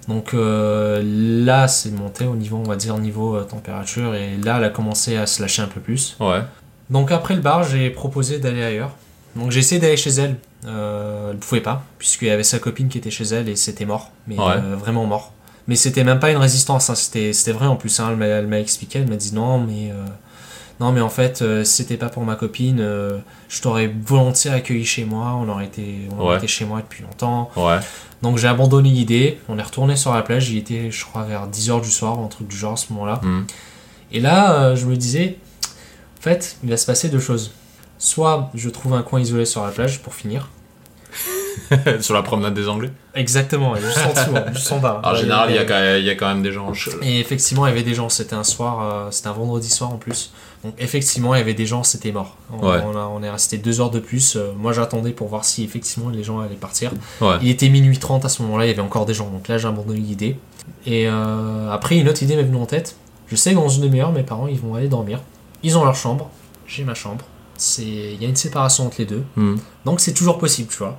Donc 0.07 0.33
euh, 0.33 1.01
là, 1.45 1.67
c'est 1.67 1.91
monté 1.91 2.25
au 2.25 2.35
niveau, 2.35 2.57
on 2.57 2.63
va 2.67 2.75
dire, 2.75 2.97
niveau 2.97 3.35
euh, 3.35 3.43
température, 3.43 4.15
et 4.15 4.37
là, 4.37 4.57
elle 4.57 4.63
a 4.63 4.69
commencé 4.69 5.17
à 5.17 5.27
se 5.27 5.41
lâcher 5.41 5.61
un 5.61 5.67
peu 5.67 5.79
plus. 5.79 6.15
ouais, 6.19 6.41
Donc 6.89 7.11
après 7.11 7.35
le 7.35 7.41
bar, 7.41 7.63
j'ai 7.63 7.89
proposé 7.91 8.39
d'aller 8.39 8.63
ailleurs. 8.63 8.95
Donc 9.35 9.51
j'ai 9.51 9.59
essayé 9.59 9.79
d'aller 9.79 9.97
chez 9.97 10.09
elle. 10.11 10.35
Euh, 10.65 11.31
elle 11.31 11.37
pouvait 11.37 11.61
pas, 11.61 11.83
puisqu'il 11.99 12.27
y 12.27 12.31
avait 12.31 12.43
sa 12.43 12.57
copine 12.59 12.89
qui 12.89 12.97
était 12.97 13.11
chez 13.11 13.25
elle 13.25 13.47
et 13.47 13.55
c'était 13.55 13.85
mort. 13.85 14.11
Mais 14.27 14.37
Ouais. 14.37 14.57
vraiment 14.77 15.05
mort. 15.05 15.31
Mais 15.67 15.75
c'était 15.75 16.03
même 16.03 16.19
pas 16.19 16.31
une 16.31 16.37
résistance, 16.37 16.89
hein, 16.89 16.95
c'était 16.95 17.51
vrai 17.51 17.67
en 17.67 17.75
plus. 17.75 17.99
hein. 17.99 18.07
Elle 18.11 18.17
m'a- 18.17 18.25
elle 18.25 18.47
m'a 18.47 18.59
expliqué, 18.59 18.99
elle 18.99 19.07
m'a 19.07 19.15
dit 19.17 19.33
non, 19.35 19.59
mais. 19.59 19.91
Non, 20.79 20.91
mais 20.91 21.01
en 21.01 21.09
fait, 21.09 21.41
euh, 21.41 21.63
c'était 21.63 21.97
pas 21.97 22.09
pour 22.09 22.23
ma 22.23 22.35
copine, 22.35 22.79
euh, 22.79 23.19
je 23.49 23.61
t'aurais 23.61 23.87
volontiers 23.87 24.51
accueilli 24.51 24.85
chez 24.85 25.03
moi. 25.05 25.33
On 25.41 25.49
aurait 25.49 25.65
été, 25.65 26.07
on 26.15 26.19
aurait 26.21 26.31
Ouais. 26.31 26.37
été 26.37 26.47
chez 26.47 26.65
moi 26.65 26.81
depuis 26.81 27.03
longtemps. 27.03 27.49
ouais, 27.57 27.79
Donc 28.21 28.37
j'ai 28.37 28.47
abandonné 28.47 28.89
l'idée. 28.89 29.39
On 29.49 29.57
est 29.59 29.63
retourné 29.63 29.95
sur 29.95 30.13
la 30.13 30.21
plage. 30.21 30.49
Il 30.49 30.57
était, 30.57 30.89
je 30.91 31.03
crois, 31.05 31.23
vers 31.23 31.47
10h 31.47 31.81
du 31.81 31.89
soir, 31.91 32.17
un 32.19 32.27
truc 32.27 32.47
du 32.47 32.55
genre 32.55 32.73
à 32.73 32.77
ce 32.77 32.91
moment-là. 32.93 33.19
Mhm. 33.23 33.45
Et 34.11 34.19
là, 34.21 34.53
euh, 34.61 34.75
je 34.75 34.85
me 34.85 34.95
disais, 34.95 35.37
en 36.19 36.21
fait, 36.21 36.57
il 36.63 36.69
va 36.69 36.77
se 36.77 36.85
passer 36.85 37.09
deux 37.09 37.19
choses. 37.19 37.51
Soit 37.97 38.49
je 38.55 38.69
trouve 38.69 38.93
un 38.93 39.01
coin 39.03 39.19
isolé 39.19 39.45
sur 39.45 39.63
la 39.65 39.71
plage 39.71 39.99
pour 39.99 40.13
finir. 40.13 40.49
Sur 42.01 42.13
la 42.13 42.21
promenade 42.23 42.53
des 42.53 42.67
Anglais 42.67 42.91
Exactement, 43.15 43.75
juste 43.75 43.97
en 44.05 44.13
dessous, 44.13 44.35
hein, 44.37 44.45
juste 44.53 44.71
en 44.71 44.79
bas. 44.79 45.01
En 45.03 45.11
Ouais, 45.13 45.19
général, 45.19 45.49
il 45.49 45.55
y, 45.55 45.57
a 45.57 45.61
avait- 45.61 45.67
quand 45.69 45.79
même- 45.79 45.99
il 45.99 46.05
y 46.05 46.09
a 46.09 46.15
quand 46.15 46.27
même 46.27 46.41
des 46.43 46.51
gens. 46.51 46.71
Et 47.01 47.19
effectivement, 47.19 47.65
il 47.65 47.69
y 47.69 47.71
avait 47.73 47.83
des 47.83 47.93
gens. 47.93 48.09
C'était 48.09 48.35
un 48.35 48.43
soir, 48.43 48.81
euh, 48.81 49.11
c'était 49.11 49.27
un 49.27 49.33
vendredi 49.33 49.69
soir 49.69 49.91
en 49.91 49.97
plus. 49.97 50.31
Donc 50.63 50.73
effectivement, 50.77 51.33
il 51.35 51.37
y 51.37 51.41
avait 51.41 51.53
des 51.53 51.65
gens, 51.65 51.83
c'était 51.83 52.11
mort. 52.11 52.37
On, 52.51 52.67
Ouais. 52.67 52.81
on, 52.85 52.95
a- 52.97 53.09
on 53.13 53.23
est 53.23 53.29
resté 53.29 53.57
deux 53.57 53.81
heures 53.81 53.91
de 53.91 53.99
plus. 53.99 54.35
Euh, 54.35 54.51
moi, 54.57 54.73
j'attendais 54.73 55.11
pour 55.11 55.27
voir 55.27 55.45
si 55.45 55.63
effectivement 55.63 56.09
les 56.09 56.23
gens 56.23 56.39
allaient 56.39 56.55
partir. 56.55 56.91
Ouais, 57.21 57.35
Il 57.41 57.49
était 57.49 57.69
minuit 57.69 57.97
30 57.97 58.25
à 58.25 58.29
ce 58.29 58.41
moment-là, 58.43 58.65
il 58.65 58.69
y 58.69 58.71
avait 58.71 58.81
encore 58.81 59.05
des 59.05 59.13
gens. 59.13 59.29
Donc 59.29 59.47
là, 59.47 59.57
j'ai 59.57 59.67
abandonné 59.67 59.99
l'idée. 59.99 60.37
Et 60.85 61.07
euh, 61.07 61.71
après, 61.71 61.97
une 61.97 62.07
autre 62.09 62.21
idée 62.23 62.35
m'est 62.35 62.43
venue 62.43 62.57
en 62.61 62.65
tête. 62.65 62.95
Je 63.27 63.35
sais 63.35 63.51
que 63.51 63.55
dans 63.55 63.69
une 63.69 63.83
demi-heure, 63.83 64.11
mes 64.11 64.23
parents, 64.23 64.47
ils 64.47 64.59
vont 64.59 64.75
aller 64.75 64.87
dormir. 64.87 65.19
Ils 65.63 65.77
ont 65.77 65.83
leur 65.85 65.95
chambre. 65.95 66.29
J'ai 66.67 66.83
ma 66.83 66.93
chambre. 66.93 67.25
Il 67.79 68.21
y 68.21 68.25
a 68.25 68.29
une 68.29 68.35
séparation 68.37 68.85
entre 68.87 68.95
les 68.99 69.05
deux. 69.05 69.23
Mhm. 69.35 69.59
Donc 69.85 69.99
c'est 69.99 70.13
toujours 70.13 70.37
possible, 70.37 70.69
tu 70.71 70.77
vois. 70.77 70.97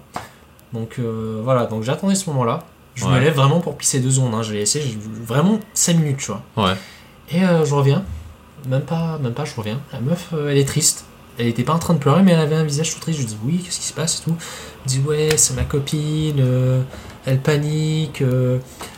Donc 0.73 0.97
euh, 0.99 1.41
voilà, 1.43 1.67
donc 1.67 1.83
j'attendais 1.83 2.15
ce 2.15 2.29
moment-là. 2.31 2.61
Je 2.95 3.05
me 3.07 3.19
lève 3.19 3.35
vraiment 3.35 3.61
pour 3.61 3.77
pisser 3.77 4.01
deux 4.01 4.11
secondes. 4.11 4.35
Hein. 4.35 4.43
Je 4.43 4.53
l'ai 4.53 4.59
laissé 4.61 4.81
j'ai- 4.83 4.99
vraiment 5.25 5.59
5 5.75 5.97
minutes, 5.97 6.19
tu 6.19 6.33
vois. 6.33 6.43
ouais, 6.57 6.75
Et 7.33 7.43
euh, 7.43 7.65
je 7.65 7.75
reviens. 7.75 8.05
Même 8.69 8.83
pas, 8.83 9.17
même 9.23 9.33
pas, 9.33 9.45
je 9.47 9.55
reviens. 9.57 9.81
La 9.93 10.01
meuf, 10.01 10.29
euh, 10.35 10.51
elle 10.51 10.59
est 10.59 10.67
triste. 10.69 11.05
Elle 11.39 11.47
était 11.47 11.63
pas 11.63 11.73
en 11.73 11.79
train 11.79 11.95
de 11.95 11.99
pleurer, 11.99 12.23
mais 12.23 12.33
elle 12.33 12.41
avait 12.41 12.57
un 12.57 12.65
visage 12.65 12.93
tout 12.93 13.01
triste. 13.01 13.19
Je 13.21 13.25
lui 13.25 13.31
dis 13.33 13.39
oui, 13.45 13.59
qu'est-ce 13.65 13.79
qui 13.81 13.87
se 13.87 13.95
passe 13.95 14.19
et 14.21 14.25
tout. 14.25 14.37
Elle 14.37 14.83
me 14.85 14.89
dit 14.89 15.09
ouais, 15.09 15.29
c'est 15.37 15.55
ma 15.55 15.65
copine. 15.65 16.45
elle 17.25 17.41
panique. 17.41 18.23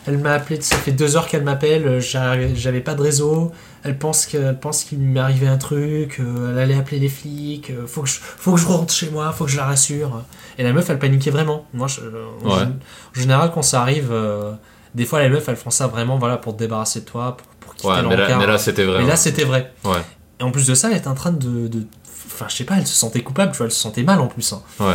elle 0.07 0.19
m'a 0.19 0.33
appelé. 0.33 0.61
Ça 0.61 0.77
fait 0.77 0.91
deux 0.93 1.17
heures 1.17 1.29
qu'elle 1.29 1.45
m'appelle. 1.45 2.01
J'avais 2.01 2.81
pas 2.81 2.95
de 2.95 3.03
réseau. 3.03 3.53
Elle 3.85 3.99
pense 3.99 4.29
pense 4.61 4.85
qu'il 4.85 4.99
m'est 4.99 5.19
arrivé 5.21 5.49
un 5.49 5.59
truc. 5.59 6.19
euh, 6.21 6.53
elle 6.53 6.59
allait 6.59 6.75
appeler 6.77 6.99
les 7.01 7.09
flics. 7.09 7.71
euh, 7.71 7.87
faut 7.87 8.03
que 8.03 8.09
je, 8.09 8.19
faut 8.21 8.55
que 8.55 8.61
je 8.61 8.67
rentre 8.67 8.93
chez 8.93 9.11
moi. 9.11 9.33
Faut 9.33 9.45
que 9.45 9.51
je 9.51 9.57
la 9.57 9.65
rassure. 9.67 10.23
Et 10.59 10.63
la 10.63 10.73
meuf, 10.73 10.89
elle 10.91 10.99
paniquait 10.99 11.31
vraiment. 11.31 11.67
Moi, 11.75 11.89
je- 11.89 12.01
en, 12.01 12.49
Ouais. 12.49 12.63
gén- 12.65 12.73
en 13.17 13.21
général, 13.21 13.51
quand 13.53 13.63
ça 13.63 13.81
arrive, 13.83 14.09
euh, 14.13 14.53
des 14.95 15.05
fois 15.05 15.21
les 15.23 15.29
meufs, 15.29 15.49
elles 15.49 15.57
font 15.57 15.71
ça 15.71 15.87
vraiment, 15.89 16.19
voilà, 16.19 16.37
pour 16.37 16.55
te 16.55 16.59
débarrasser 16.61 17.01
de 17.01 17.07
toi, 17.07 17.37
pour, 17.37 17.47
pour 17.61 17.75
quitter 17.75 17.89
ouais. 17.89 18.03
Mais 18.03 18.17
là, 18.17 18.39
mais 18.39 18.47
là, 18.47 18.59
c'était 18.59 18.85
vrai. 18.85 18.99
Mais 19.03 19.07
là, 19.09 19.17
c'était 19.17 19.45
vrai. 19.45 19.73
Ouais. 19.85 19.99
Et 20.39 20.43
en 20.45 20.51
plus 20.51 20.67
de 20.67 20.75
ça, 20.75 20.91
elle 20.91 20.97
était 20.99 21.09
en 21.09 21.15
train 21.15 21.33
de. 21.33 21.67
de- 21.69 21.87
Enfin, 22.35 22.47
je 22.49 22.57
sais 22.57 22.65
pas, 22.65 22.77
elle 22.79 22.87
se 22.87 22.95
sentait 22.95 23.21
coupable, 23.23 23.53
tu 23.53 23.59
vois, 23.59 23.67
elle 23.67 23.73
se 23.73 23.81
sentait 23.81 24.03
mal 24.05 24.19
en 24.21 24.27
plus. 24.27 24.53
hein. 24.55 24.63
Ouais. 24.81 24.95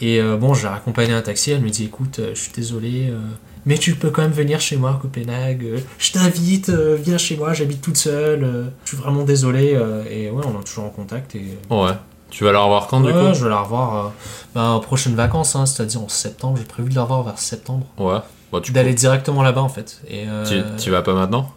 Et 0.00 0.20
euh, 0.20 0.36
bon, 0.36 0.52
j'ai 0.54 0.68
raccompagné 0.68 1.12
un 1.14 1.22
taxi, 1.22 1.50
elle 1.52 1.62
me 1.62 1.70
dit 1.70 1.84
écoute, 1.84 2.18
euh, 2.18 2.30
je 2.34 2.40
suis 2.40 2.52
désolé, 2.52 3.08
euh, 3.10 3.18
mais 3.64 3.78
tu 3.78 3.94
peux 3.94 4.10
quand 4.10 4.22
même 4.22 4.30
venir 4.32 4.60
chez 4.60 4.76
moi 4.76 4.90
à 4.90 4.94
Copenhague, 5.00 5.64
euh, 5.64 5.78
je 5.98 6.12
t'invite, 6.12 6.68
viens 6.70 7.16
chez 7.18 7.36
moi, 7.36 7.52
j'habite 7.54 7.80
toute 7.80 7.96
seule, 7.96 8.70
je 8.84 8.88
suis 8.90 8.96
vraiment 8.98 9.22
désolé. 9.24 9.78
et 10.10 10.30
ouais, 10.30 10.42
on 10.46 10.60
est 10.60 10.64
toujours 10.64 10.84
en 10.84 10.90
contact. 10.90 11.34
Et 11.34 11.56
Ouais. 11.70 11.92
Tu 12.28 12.42
vas 12.44 12.50
la 12.52 12.58
revoir 12.60 12.88
quand, 12.88 13.00
du 13.00 13.06
Ouais, 13.06 13.12
coup? 13.12 13.34
je 13.34 13.44
vais 13.44 13.48
la 13.50 13.60
revoir 13.60 14.12
ben, 14.54 14.72
aux 14.74 14.80
prochaines 14.80 15.14
vacances, 15.14 15.54
hein, 15.56 15.64
c'est-à-dire 15.64 16.02
en 16.02 16.08
septembre, 16.08 16.58
j'ai 16.58 16.64
prévu 16.64 16.90
de 16.90 16.94
la 16.96 17.02
revoir 17.02 17.22
vers 17.22 17.38
septembre, 17.38 17.86
Ouais. 17.98 18.18
Bah, 18.52 18.60
tu 18.62 18.72
d'aller 18.72 18.94
directement 18.94 19.42
là-bas 19.42 19.62
en 19.62 19.68
fait. 19.68 20.00
Et, 20.08 20.24
tu, 20.46 20.62
tu 20.78 20.90
vas 20.90 21.02
pas 21.02 21.14
maintenant? 21.14 21.50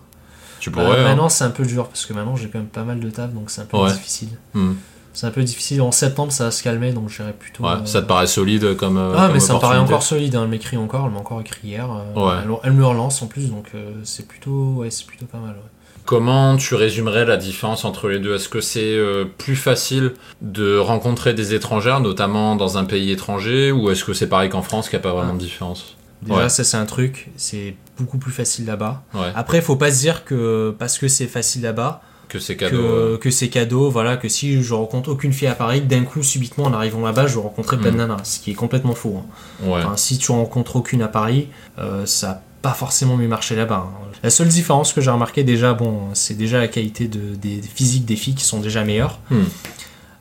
Tu 0.59 0.69
euh, 0.69 0.73
pourrais. 0.73 0.99
hein. 0.99 1.03
maintenant, 1.03 1.29
c'est 1.29 1.43
un 1.43 1.49
peu 1.51 1.63
dur 1.65 1.87
parce 1.87 2.05
que 2.05 2.13
maintenant 2.13 2.35
j'ai 2.35 2.49
quand 2.49 2.57
même 2.59 2.67
pas 2.67 2.83
mal 2.83 2.99
de 2.99 3.09
taf, 3.09 3.31
donc 3.33 3.49
c'est 3.51 3.61
un 3.61 3.65
peu 3.65 3.77
Ouais. 3.77 3.91
difficile. 3.93 4.29
Hmm. 4.53 4.73
C'est 5.19 5.27
un 5.27 5.31
peu 5.31 5.43
difficile. 5.43 5.81
En 5.81 5.91
septembre, 5.91 6.31
ça 6.31 6.45
va 6.45 6.51
se 6.51 6.63
calmer, 6.63 6.93
donc 6.93 7.09
j'irai 7.09 7.33
plutôt. 7.33 7.63
Ouais, 7.65 7.71
euh, 7.71 7.85
ça 7.85 8.01
te 8.01 8.07
paraît 8.07 8.25
solide 8.25 8.77
comme. 8.77 8.97
euh, 8.97 9.13
Ah, 9.17 9.25
comme 9.25 9.33
mais 9.33 9.39
ça 9.41 9.53
me 9.53 9.59
paraît 9.59 9.77
encore 9.77 10.01
solide. 10.01 10.35
hein. 10.35 10.43
Elle 10.43 10.49
m'écrit 10.49 10.77
encore, 10.77 11.07
elle 11.07 11.11
m'a 11.11 11.19
encore 11.19 11.41
écrit 11.41 11.59
hier. 11.67 11.89
euh, 11.91 12.19
Ouais. 12.27 12.35
elle, 12.43 12.49
elle 12.63 12.71
me 12.73 12.85
relance 12.85 13.21
en 13.21 13.27
plus, 13.27 13.49
donc 13.49 13.71
c'est 14.03 14.25
plutôt, 14.27 14.75
ouais, 14.77 14.89
c'est 14.91 15.05
plutôt 15.05 15.25
pas 15.25 15.39
mal. 15.39 15.51
ouais. 15.51 15.61
Comment 16.05 16.55
tu 16.55 16.73
résumerais 16.75 17.25
la 17.25 17.35
différence 17.35 17.83
entre 17.83 18.07
les 18.07 18.19
deux? 18.19 18.33
Est-ce 18.35 18.47
que 18.49 18.61
c'est 18.61 18.79
euh, 18.97 19.25
plus 19.25 19.57
facile 19.57 20.13
de 20.41 20.77
rencontrer 20.77 21.33
des 21.33 21.53
étrangères, 21.53 21.99
notamment 21.99 22.55
dans 22.55 22.77
un 22.77 22.85
pays 22.85 23.11
étranger, 23.11 23.71
ou 23.73 23.91
est-ce 23.91 24.05
que 24.05 24.13
c'est 24.13 24.27
pareil 24.29 24.49
qu'en 24.49 24.61
France, 24.61 24.87
qu'il 24.89 24.97
n'y 24.97 25.03
a 25.05 25.07
pas 25.09 25.13
vraiment 25.15 25.33
de 25.33 25.39
différence? 25.39 25.97
Déjà, 26.21 26.35
Ouais. 26.43 26.49
ça 26.49 26.63
c'est 26.63 26.77
un 26.77 26.85
truc, 26.85 27.29
c'est 27.35 27.75
beaucoup 27.97 28.17
plus 28.17 28.31
facile 28.31 28.65
là-bas. 28.65 29.03
Ouais, 29.13 29.31
Après, 29.35 29.61
faut 29.61 29.75
pas 29.75 29.91
se 29.91 29.99
dire 29.99 30.23
que 30.25 30.73
parce 30.79 30.97
que 30.97 31.07
c'est 31.07 31.27
facile 31.27 31.61
là-bas, 31.61 32.01
que 32.29 32.39
c'est 32.39 32.55
cadeau. 32.55 32.77
que, 32.77 33.13
ouais. 33.13 33.19
que 33.19 33.29
c'est 33.31 33.49
cadeau, 33.49 33.89
voilà, 33.89 34.15
que 34.15 34.29
si 34.29 34.61
je 34.63 34.73
rencontre 34.73 35.09
aucune 35.09 35.33
fille 35.33 35.47
à 35.49 35.55
Paris, 35.55 35.81
d'un 35.81 36.03
coup, 36.03 36.23
subitement, 36.23 36.63
en 36.65 36.73
arrivant 36.73 37.01
là-bas, 37.01 37.27
je 37.27 37.35
vais 37.35 37.41
rencontrer 37.41 37.77
plein 37.77 37.89
de 37.91 37.95
Mm. 37.95 37.99
nanas, 38.07 38.23
ce 38.23 38.39
qui 38.39 38.51
est 38.51 38.55
complètement 38.55 38.95
faux. 38.95 39.17
hein. 39.19 39.65
Ouais. 39.67 39.79
Enfin, 39.83 39.97
si 39.97 40.17
tu 40.17 40.31
rencontres 40.31 40.77
aucune 40.77 41.01
à 41.01 41.07
Paris, 41.09 41.47
euh, 41.79 42.05
ça 42.05 42.27
n'a 42.27 42.41
pas 42.61 42.73
forcément 42.73 43.17
mieux 43.17 43.27
marché 43.27 43.55
là-bas. 43.55 43.87
hein. 43.89 44.05
La 44.23 44.29
seule 44.29 44.47
différence 44.49 44.93
que 44.93 45.01
j'ai 45.01 45.11
remarqué 45.11 45.43
déjà, 45.43 45.73
bon, 45.73 46.09
c'est 46.13 46.35
déjà 46.37 46.59
la 46.59 46.67
qualité 46.67 47.07
de, 47.07 47.35
des 47.35 47.61
physiques 47.61 48.05
des 48.05 48.15
filles 48.15 48.35
qui 48.35 48.43
sont 48.45 48.59
déjà 48.59 48.83
meilleures. 48.83 49.17
Hmm. 49.31 49.43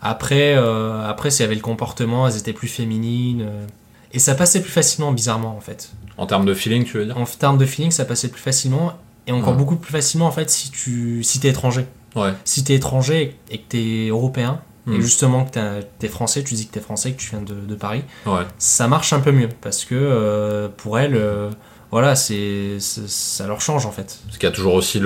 Après, 0.00 0.54
euh, 0.56 1.08
après, 1.08 1.30
s'il 1.30 1.42
y 1.42 1.46
avait 1.46 1.54
le 1.56 1.60
comportement, 1.60 2.28
elles 2.28 2.36
étaient 2.36 2.52
plus 2.52 2.68
féminines. 2.68 3.42
euh, 3.42 3.66
et 4.12 4.18
ça 4.20 4.34
passait 4.34 4.62
plus 4.62 4.70
facilement, 4.70 5.12
bizarrement, 5.12 5.54
en 5.56 5.60
fait. 5.60 5.90
En 6.16 6.26
termes 6.26 6.46
de 6.46 6.54
feeling, 6.54 6.84
tu 6.84 6.96
veux 6.98 7.04
dire? 7.04 7.18
En 7.18 7.24
termes 7.24 7.58
de 7.58 7.66
feeling, 7.66 7.90
ça 7.90 8.04
passait 8.06 8.28
plus 8.28 8.40
facilement. 8.40 8.92
Et 9.26 9.32
encore 9.32 9.52
beaucoup 9.54 9.76
plus 9.76 9.92
facilement, 9.92 10.26
en 10.26 10.30
fait, 10.32 10.48
si 10.48 10.70
tu 10.70 11.22
si 11.22 11.38
es 11.46 11.50
étranger. 11.50 11.84
Ouais. 12.16 12.32
Si 12.44 12.64
t'es 12.64 12.74
étranger 12.74 13.36
et 13.50 13.58
que 13.58 13.64
t'es 13.68 14.08
européen, 14.08 14.60
et 14.86 14.92
Hmm. 14.92 15.00
justement 15.00 15.44
que 15.44 15.82
t'es- 15.98 16.08
français, 16.08 16.42
tu 16.42 16.54
dis 16.54 16.66
que 16.66 16.72
t'es 16.72 16.80
français, 16.80 17.12
que 17.12 17.20
tu 17.20 17.30
viens 17.30 17.42
de, 17.42 17.54
de 17.54 17.74
Paris, 17.74 18.02
Ouais. 18.26 18.42
ça 18.58 18.88
marche 18.88 19.12
un 19.12 19.20
peu 19.20 19.32
mieux 19.32 19.48
parce 19.60 19.84
que 19.84 19.94
euh, 19.94 20.68
pour 20.74 20.98
elles, 20.98 21.14
euh, 21.14 21.50
voilà, 21.90 22.16
c'est 22.16 22.78
ça 22.80 23.46
leur 23.46 23.60
change 23.60 23.84
en 23.84 23.90
fait. 23.92 24.18
Parce 24.26 24.38
qu'il 24.38 24.48
y 24.48 24.52
a 24.52 24.54
toujours 24.54 24.72
aussi 24.74 24.98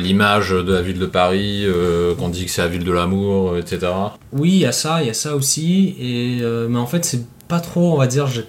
l'image 0.00 0.50
de 0.50 0.72
la 0.72 0.82
ville 0.82 0.98
de 0.98 1.06
Paris, 1.06 1.62
euh, 1.64 2.14
qu'on 2.16 2.28
dit 2.30 2.44
que 2.46 2.50
c'est 2.50 2.62
la 2.62 2.68
ville 2.68 2.84
de 2.84 2.92
l'amour, 2.92 3.56
etc. 3.56 3.92
Oui, 4.32 4.50
il 4.50 4.58
y 4.58 4.66
a 4.66 4.72
ça, 4.72 5.02
il 5.02 5.06
y 5.06 5.10
a 5.10 5.14
ça 5.14 5.36
aussi, 5.36 5.94
et 6.00 6.38
euh, 6.42 6.66
mais 6.68 6.78
en 6.78 6.86
fait 6.86 7.04
c'est 7.04 7.24
pas 7.48 7.60
trop, 7.60 7.92
on 7.92 7.96
va 7.98 8.06
dire, 8.08 8.26
j'ai 8.26 8.44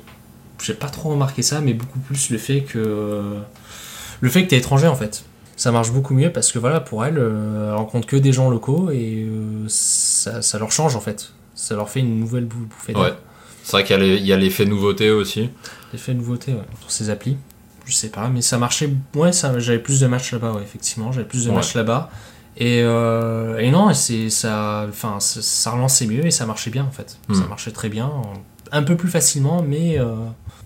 j'ai 0.61 0.73
pas 0.73 0.87
trop 0.89 1.09
remarqué 1.09 1.41
ça, 1.41 1.59
mais 1.61 1.73
beaucoup 1.73 1.99
plus 1.99 2.29
le 2.29 2.37
fait 2.37 2.61
que 2.61 3.37
le 4.21 4.29
fait 4.29 4.43
que 4.45 4.49
t'es 4.49 4.57
étranger 4.57 4.87
en 4.87 4.95
fait. 4.95 5.23
Ça 5.63 5.71
marche 5.71 5.91
beaucoup 5.93 6.13
mieux 6.13 6.29
parce 6.29 6.51
que 6.51 6.59
voilà, 6.59 6.81
pour 6.81 7.05
elle, 7.05 7.17
euh, 7.17 7.69
elle 7.69 7.75
rencontre 7.75 8.05
que 8.05 8.17
des 8.17 8.33
gens 8.33 8.49
locaux 8.49 8.89
et 8.91 9.25
euh, 9.29 9.63
ça, 9.69 10.41
ça 10.41 10.59
leur 10.59 10.73
change 10.73 10.97
en 10.97 10.99
fait. 10.99 11.31
Ça 11.55 11.73
leur 11.75 11.89
fait 11.89 12.01
une 12.01 12.19
nouvelle 12.19 12.43
bou- 12.43 12.65
bouffée 12.65 12.91
d'air. 12.91 13.01
Ouais. 13.01 13.13
C'est 13.63 13.71
vrai 13.71 13.85
qu'il 13.85 14.25
y 14.25 14.33
a 14.33 14.35
l'effet 14.37 14.65
nouveauté 14.65 15.09
aussi. 15.09 15.49
L'effet 15.93 16.13
nouveauté 16.13 16.51
ouais, 16.51 16.65
sur 16.81 16.91
ces 16.91 17.09
applis. 17.09 17.37
Je 17.85 17.93
sais 17.93 18.09
pas, 18.09 18.27
mais 18.27 18.41
ça 18.41 18.57
marchait. 18.57 18.89
Ouais, 19.15 19.31
j'avais 19.59 19.79
plus 19.79 20.01
de 20.01 20.07
matchs 20.07 20.33
là-bas, 20.33 20.51
ouais, 20.51 20.63
effectivement. 20.63 21.13
J'avais 21.13 21.27
plus 21.27 21.45
de 21.45 21.49
Ouais. 21.49 21.55
matchs 21.55 21.75
là-bas. 21.75 22.09
Et, 22.57 22.81
euh, 22.83 23.57
et 23.59 23.71
non, 23.71 23.93
c'est 23.93 24.29
ça, 24.29 24.85
enfin, 24.89 25.21
ça, 25.21 25.41
ça 25.41 25.71
relançait 25.71 26.07
mieux 26.07 26.25
et 26.25 26.31
ça 26.31 26.45
marchait 26.45 26.71
bien 26.71 26.83
en 26.83 26.91
fait. 26.91 27.17
Hmm. 27.29 27.35
Ça 27.35 27.45
marchait 27.47 27.71
très 27.71 27.87
bien, 27.87 28.11
un 28.73 28.83
peu 28.83 28.97
plus 28.97 29.09
facilement, 29.09 29.63
mais 29.65 29.99
euh, 29.99 30.15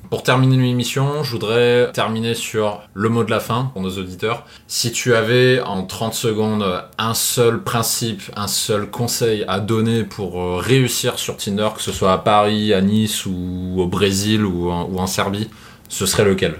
Pour 0.09 0.23
terminer 0.23 0.57
l'émission, 0.57 1.21
je 1.23 1.31
voudrais 1.31 1.91
terminer 1.91 2.33
sur 2.33 2.81
le 2.93 3.09
mot 3.09 3.23
de 3.25 3.29
la 3.29 3.41
fin 3.41 3.65
pour 3.73 3.81
nos 3.81 3.97
auditeurs. 3.97 4.45
Si 4.67 4.91
tu 4.93 5.13
avais 5.13 5.59
en 5.61 5.83
30 5.85 6.13
secondes 6.13 6.65
un 6.97 7.13
seul 7.13 7.61
principe, 7.61 8.21
un 8.37 8.47
seul 8.47 8.89
conseil 8.89 9.43
à 9.49 9.59
donner 9.59 10.05
pour 10.05 10.41
euh, 10.41 10.55
réussir 10.57 11.19
sur 11.19 11.35
Tinder, 11.37 11.69
que 11.75 11.81
ce 11.81 11.91
soit 11.91 12.13
à 12.13 12.17
Paris, 12.17 12.73
à 12.73 12.81
Nice 12.81 13.25
ou 13.25 13.75
au 13.77 13.87
Brésil 13.87 14.45
ou 14.45 14.71
en, 14.71 14.85
ou 14.85 14.97
en 14.99 15.07
Serbie, 15.07 15.49
ce 15.89 16.05
serait 16.05 16.23
lequel? 16.25 16.55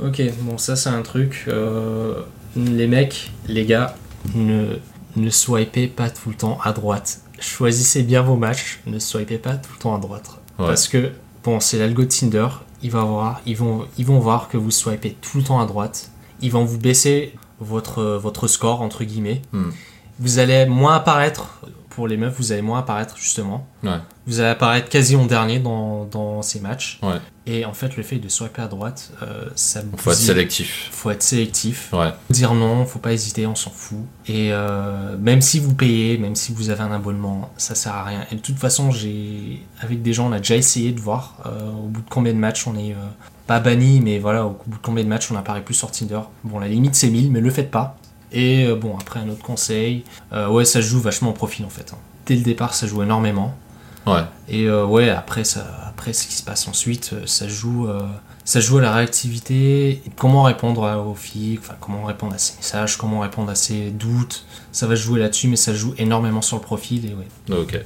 Ok, 0.00 0.20
bon, 0.40 0.58
ça 0.58 0.76
c'est 0.76 0.90
un 0.90 1.02
truc. 1.02 1.44
euh, 1.48 2.14
les 2.56 2.86
mecs, 2.88 3.30
les 3.46 3.64
gars, 3.64 3.94
ne, 4.34 4.76
ne 5.16 5.30
swipez 5.30 5.86
pas 5.88 6.10
tout 6.10 6.30
le 6.30 6.34
temps 6.36 6.58
à 6.64 6.72
droite. 6.72 7.20
Choisissez 7.40 8.02
bien 8.02 8.22
vos 8.22 8.36
matchs, 8.36 8.80
ne 8.86 8.98
swipez 8.98 9.38
pas 9.38 9.54
tout 9.54 9.70
le 9.74 9.78
temps 9.78 9.94
à 9.96 10.00
droite. 10.00 10.40
Parce 10.66 10.88
que, 10.88 11.12
bon, 11.44 11.60
c'est 11.60 11.78
l'algo 11.78 12.02
de 12.02 12.08
Tinder, 12.08 12.48
voir, 12.82 13.40
ils, 13.46 13.56
vont, 13.56 13.86
ils 13.96 14.04
vont 14.04 14.18
voir 14.18 14.48
que 14.48 14.56
vous 14.56 14.70
swipez 14.70 15.16
tout 15.20 15.38
le 15.38 15.44
temps 15.44 15.60
à 15.60 15.66
droite. 15.66 16.10
Ils 16.40 16.50
vont 16.50 16.64
vous 16.64 16.78
baisser 16.78 17.34
votre, 17.60 18.02
votre 18.02 18.48
score, 18.48 18.82
entre 18.82 19.04
guillemets. 19.04 19.42
Hmm. 19.52 19.70
Vous 20.18 20.38
allez 20.38 20.66
moins 20.66 20.96
apparaître, 20.96 21.60
pour 21.98 22.06
les 22.06 22.16
meufs, 22.16 22.36
vous 22.38 22.52
allez 22.52 22.62
moins 22.62 22.78
apparaître 22.78 23.16
justement. 23.16 23.66
Ouais. 23.82 23.98
Vous 24.28 24.38
allez 24.38 24.50
apparaître 24.50 24.88
quasi 24.88 25.16
en 25.16 25.26
dernier 25.26 25.58
dans, 25.58 26.04
dans 26.04 26.42
ces 26.42 26.60
matchs. 26.60 27.00
Ouais. 27.02 27.16
Et 27.44 27.64
en 27.64 27.72
fait, 27.72 27.96
le 27.96 28.04
fait 28.04 28.18
de 28.18 28.28
swiper 28.28 28.62
à 28.62 28.68
droite, 28.68 29.10
euh, 29.24 29.46
ça 29.56 29.80
Faut 29.96 30.12
être 30.12 30.16
sélectif. 30.16 30.90
faut 30.92 31.10
être 31.10 31.24
sélectif. 31.24 31.92
Ouais. 31.92 32.12
Dire 32.30 32.54
non, 32.54 32.86
faut 32.86 33.00
pas 33.00 33.12
hésiter, 33.12 33.48
on 33.48 33.56
s'en 33.56 33.70
fout. 33.70 33.98
Et 34.28 34.52
euh, 34.52 35.16
même 35.18 35.40
si 35.40 35.58
vous 35.58 35.74
payez, 35.74 36.18
même 36.18 36.36
si 36.36 36.52
vous 36.52 36.70
avez 36.70 36.82
un 36.82 36.92
abonnement, 36.92 37.50
ça 37.56 37.74
sert 37.74 37.96
à 37.96 38.04
rien. 38.04 38.24
Et 38.30 38.36
de 38.36 38.40
toute 38.40 38.58
façon, 38.60 38.92
j'ai 38.92 39.66
avec 39.80 40.00
des 40.00 40.12
gens, 40.12 40.28
on 40.28 40.32
a 40.32 40.38
déjà 40.38 40.54
essayé 40.54 40.92
de 40.92 41.00
voir 41.00 41.34
euh, 41.46 41.68
au 41.72 41.88
bout 41.88 42.02
de 42.02 42.08
combien 42.08 42.32
de 42.32 42.38
matchs 42.38 42.68
on 42.68 42.76
est 42.76 42.92
euh, 42.92 43.06
pas 43.48 43.58
banni, 43.58 44.00
mais 44.00 44.20
voilà, 44.20 44.46
au 44.46 44.50
bout 44.50 44.76
de 44.78 44.82
combien 44.84 45.02
de 45.02 45.08
matchs 45.08 45.32
on 45.32 45.36
apparaît 45.36 45.64
plus 45.64 45.74
sur 45.74 45.90
Tinder. 45.90 46.20
Bon, 46.44 46.60
la 46.60 46.68
limite 46.68 46.94
c'est 46.94 47.10
1000, 47.10 47.32
mais 47.32 47.40
le 47.40 47.50
faites 47.50 47.72
pas. 47.72 47.96
Et 48.32 48.66
euh, 48.66 48.74
bon, 48.76 48.96
après 49.00 49.20
un 49.20 49.28
autre 49.28 49.42
conseil, 49.42 50.04
euh, 50.32 50.48
ouais, 50.48 50.64
ça 50.64 50.82
se 50.82 50.86
joue 50.86 51.00
vachement 51.00 51.30
au 51.30 51.34
profil 51.34 51.64
en 51.64 51.70
fait. 51.70 51.92
hein. 51.94 51.98
Dès 52.26 52.36
le 52.36 52.42
départ, 52.42 52.74
ça 52.74 52.86
joue 52.86 53.02
énormément. 53.02 53.54
Ouais. 54.06 54.20
Et 54.48 54.64
euh, 54.66 54.84
ouais, 54.86 55.10
après, 55.10 55.44
ça, 55.44 55.66
après, 55.86 56.12
ce 56.12 56.26
qui 56.26 56.34
se 56.34 56.42
passe 56.42 56.66
ensuite, 56.68 57.14
ça 57.26 57.46
joue, 57.48 57.88
ça 58.44 58.60
joue 58.60 58.78
à 58.78 58.82
la 58.82 58.92
réactivité, 58.94 60.02
comment 60.16 60.42
répondre 60.44 60.84
à- 60.86 60.98
aux 61.02 61.14
filles, 61.14 61.58
enfin, 61.60 61.74
comment 61.80 62.04
répondre 62.04 62.34
à 62.34 62.38
ces 62.38 62.56
messages, 62.56 62.96
comment 62.96 63.20
répondre 63.20 63.50
à 63.50 63.54
ces 63.54 63.90
doutes. 63.90 64.46
Ça 64.72 64.86
va 64.86 64.94
jouer 64.94 65.20
là-dessus, 65.20 65.48
mais 65.48 65.56
ça 65.56 65.74
joue 65.74 65.94
énormément 65.98 66.40
sur 66.42 66.56
le 66.56 66.62
profil. 66.62 67.04
Et 67.10 67.14
ouais. 67.14 67.58
Ok. 67.58 67.78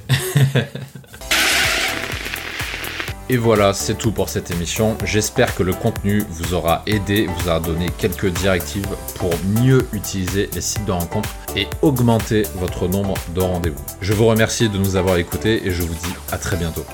Et 3.29 3.37
voilà, 3.37 3.73
c'est 3.73 3.95
tout 3.95 4.11
pour 4.11 4.27
cette 4.29 4.51
émission. 4.51 4.97
J'espère 5.05 5.55
que 5.55 5.63
le 5.63 5.73
contenu 5.73 6.23
vous 6.29 6.53
aura 6.53 6.83
aidé, 6.85 7.27
vous 7.27 7.47
aura 7.47 7.59
donné 7.59 7.87
quelques 7.97 8.27
directives 8.27 8.87
pour 9.15 9.31
mieux 9.61 9.87
utiliser 9.93 10.49
les 10.53 10.61
sites 10.61 10.85
de 10.85 10.91
rencontres 10.91 11.29
et 11.55 11.67
augmenter 11.81 12.43
votre 12.55 12.87
nombre 12.87 13.13
de 13.33 13.41
rendez-vous. 13.41 13.83
Je 14.01 14.13
vous 14.13 14.25
remercie 14.25 14.69
de 14.69 14.77
nous 14.77 14.97
avoir 14.97 15.17
écoutés 15.17 15.65
et 15.65 15.71
je 15.71 15.83
vous 15.83 15.93
dis 15.93 16.13
à 16.31 16.37
très 16.37 16.57
bientôt. 16.57 16.85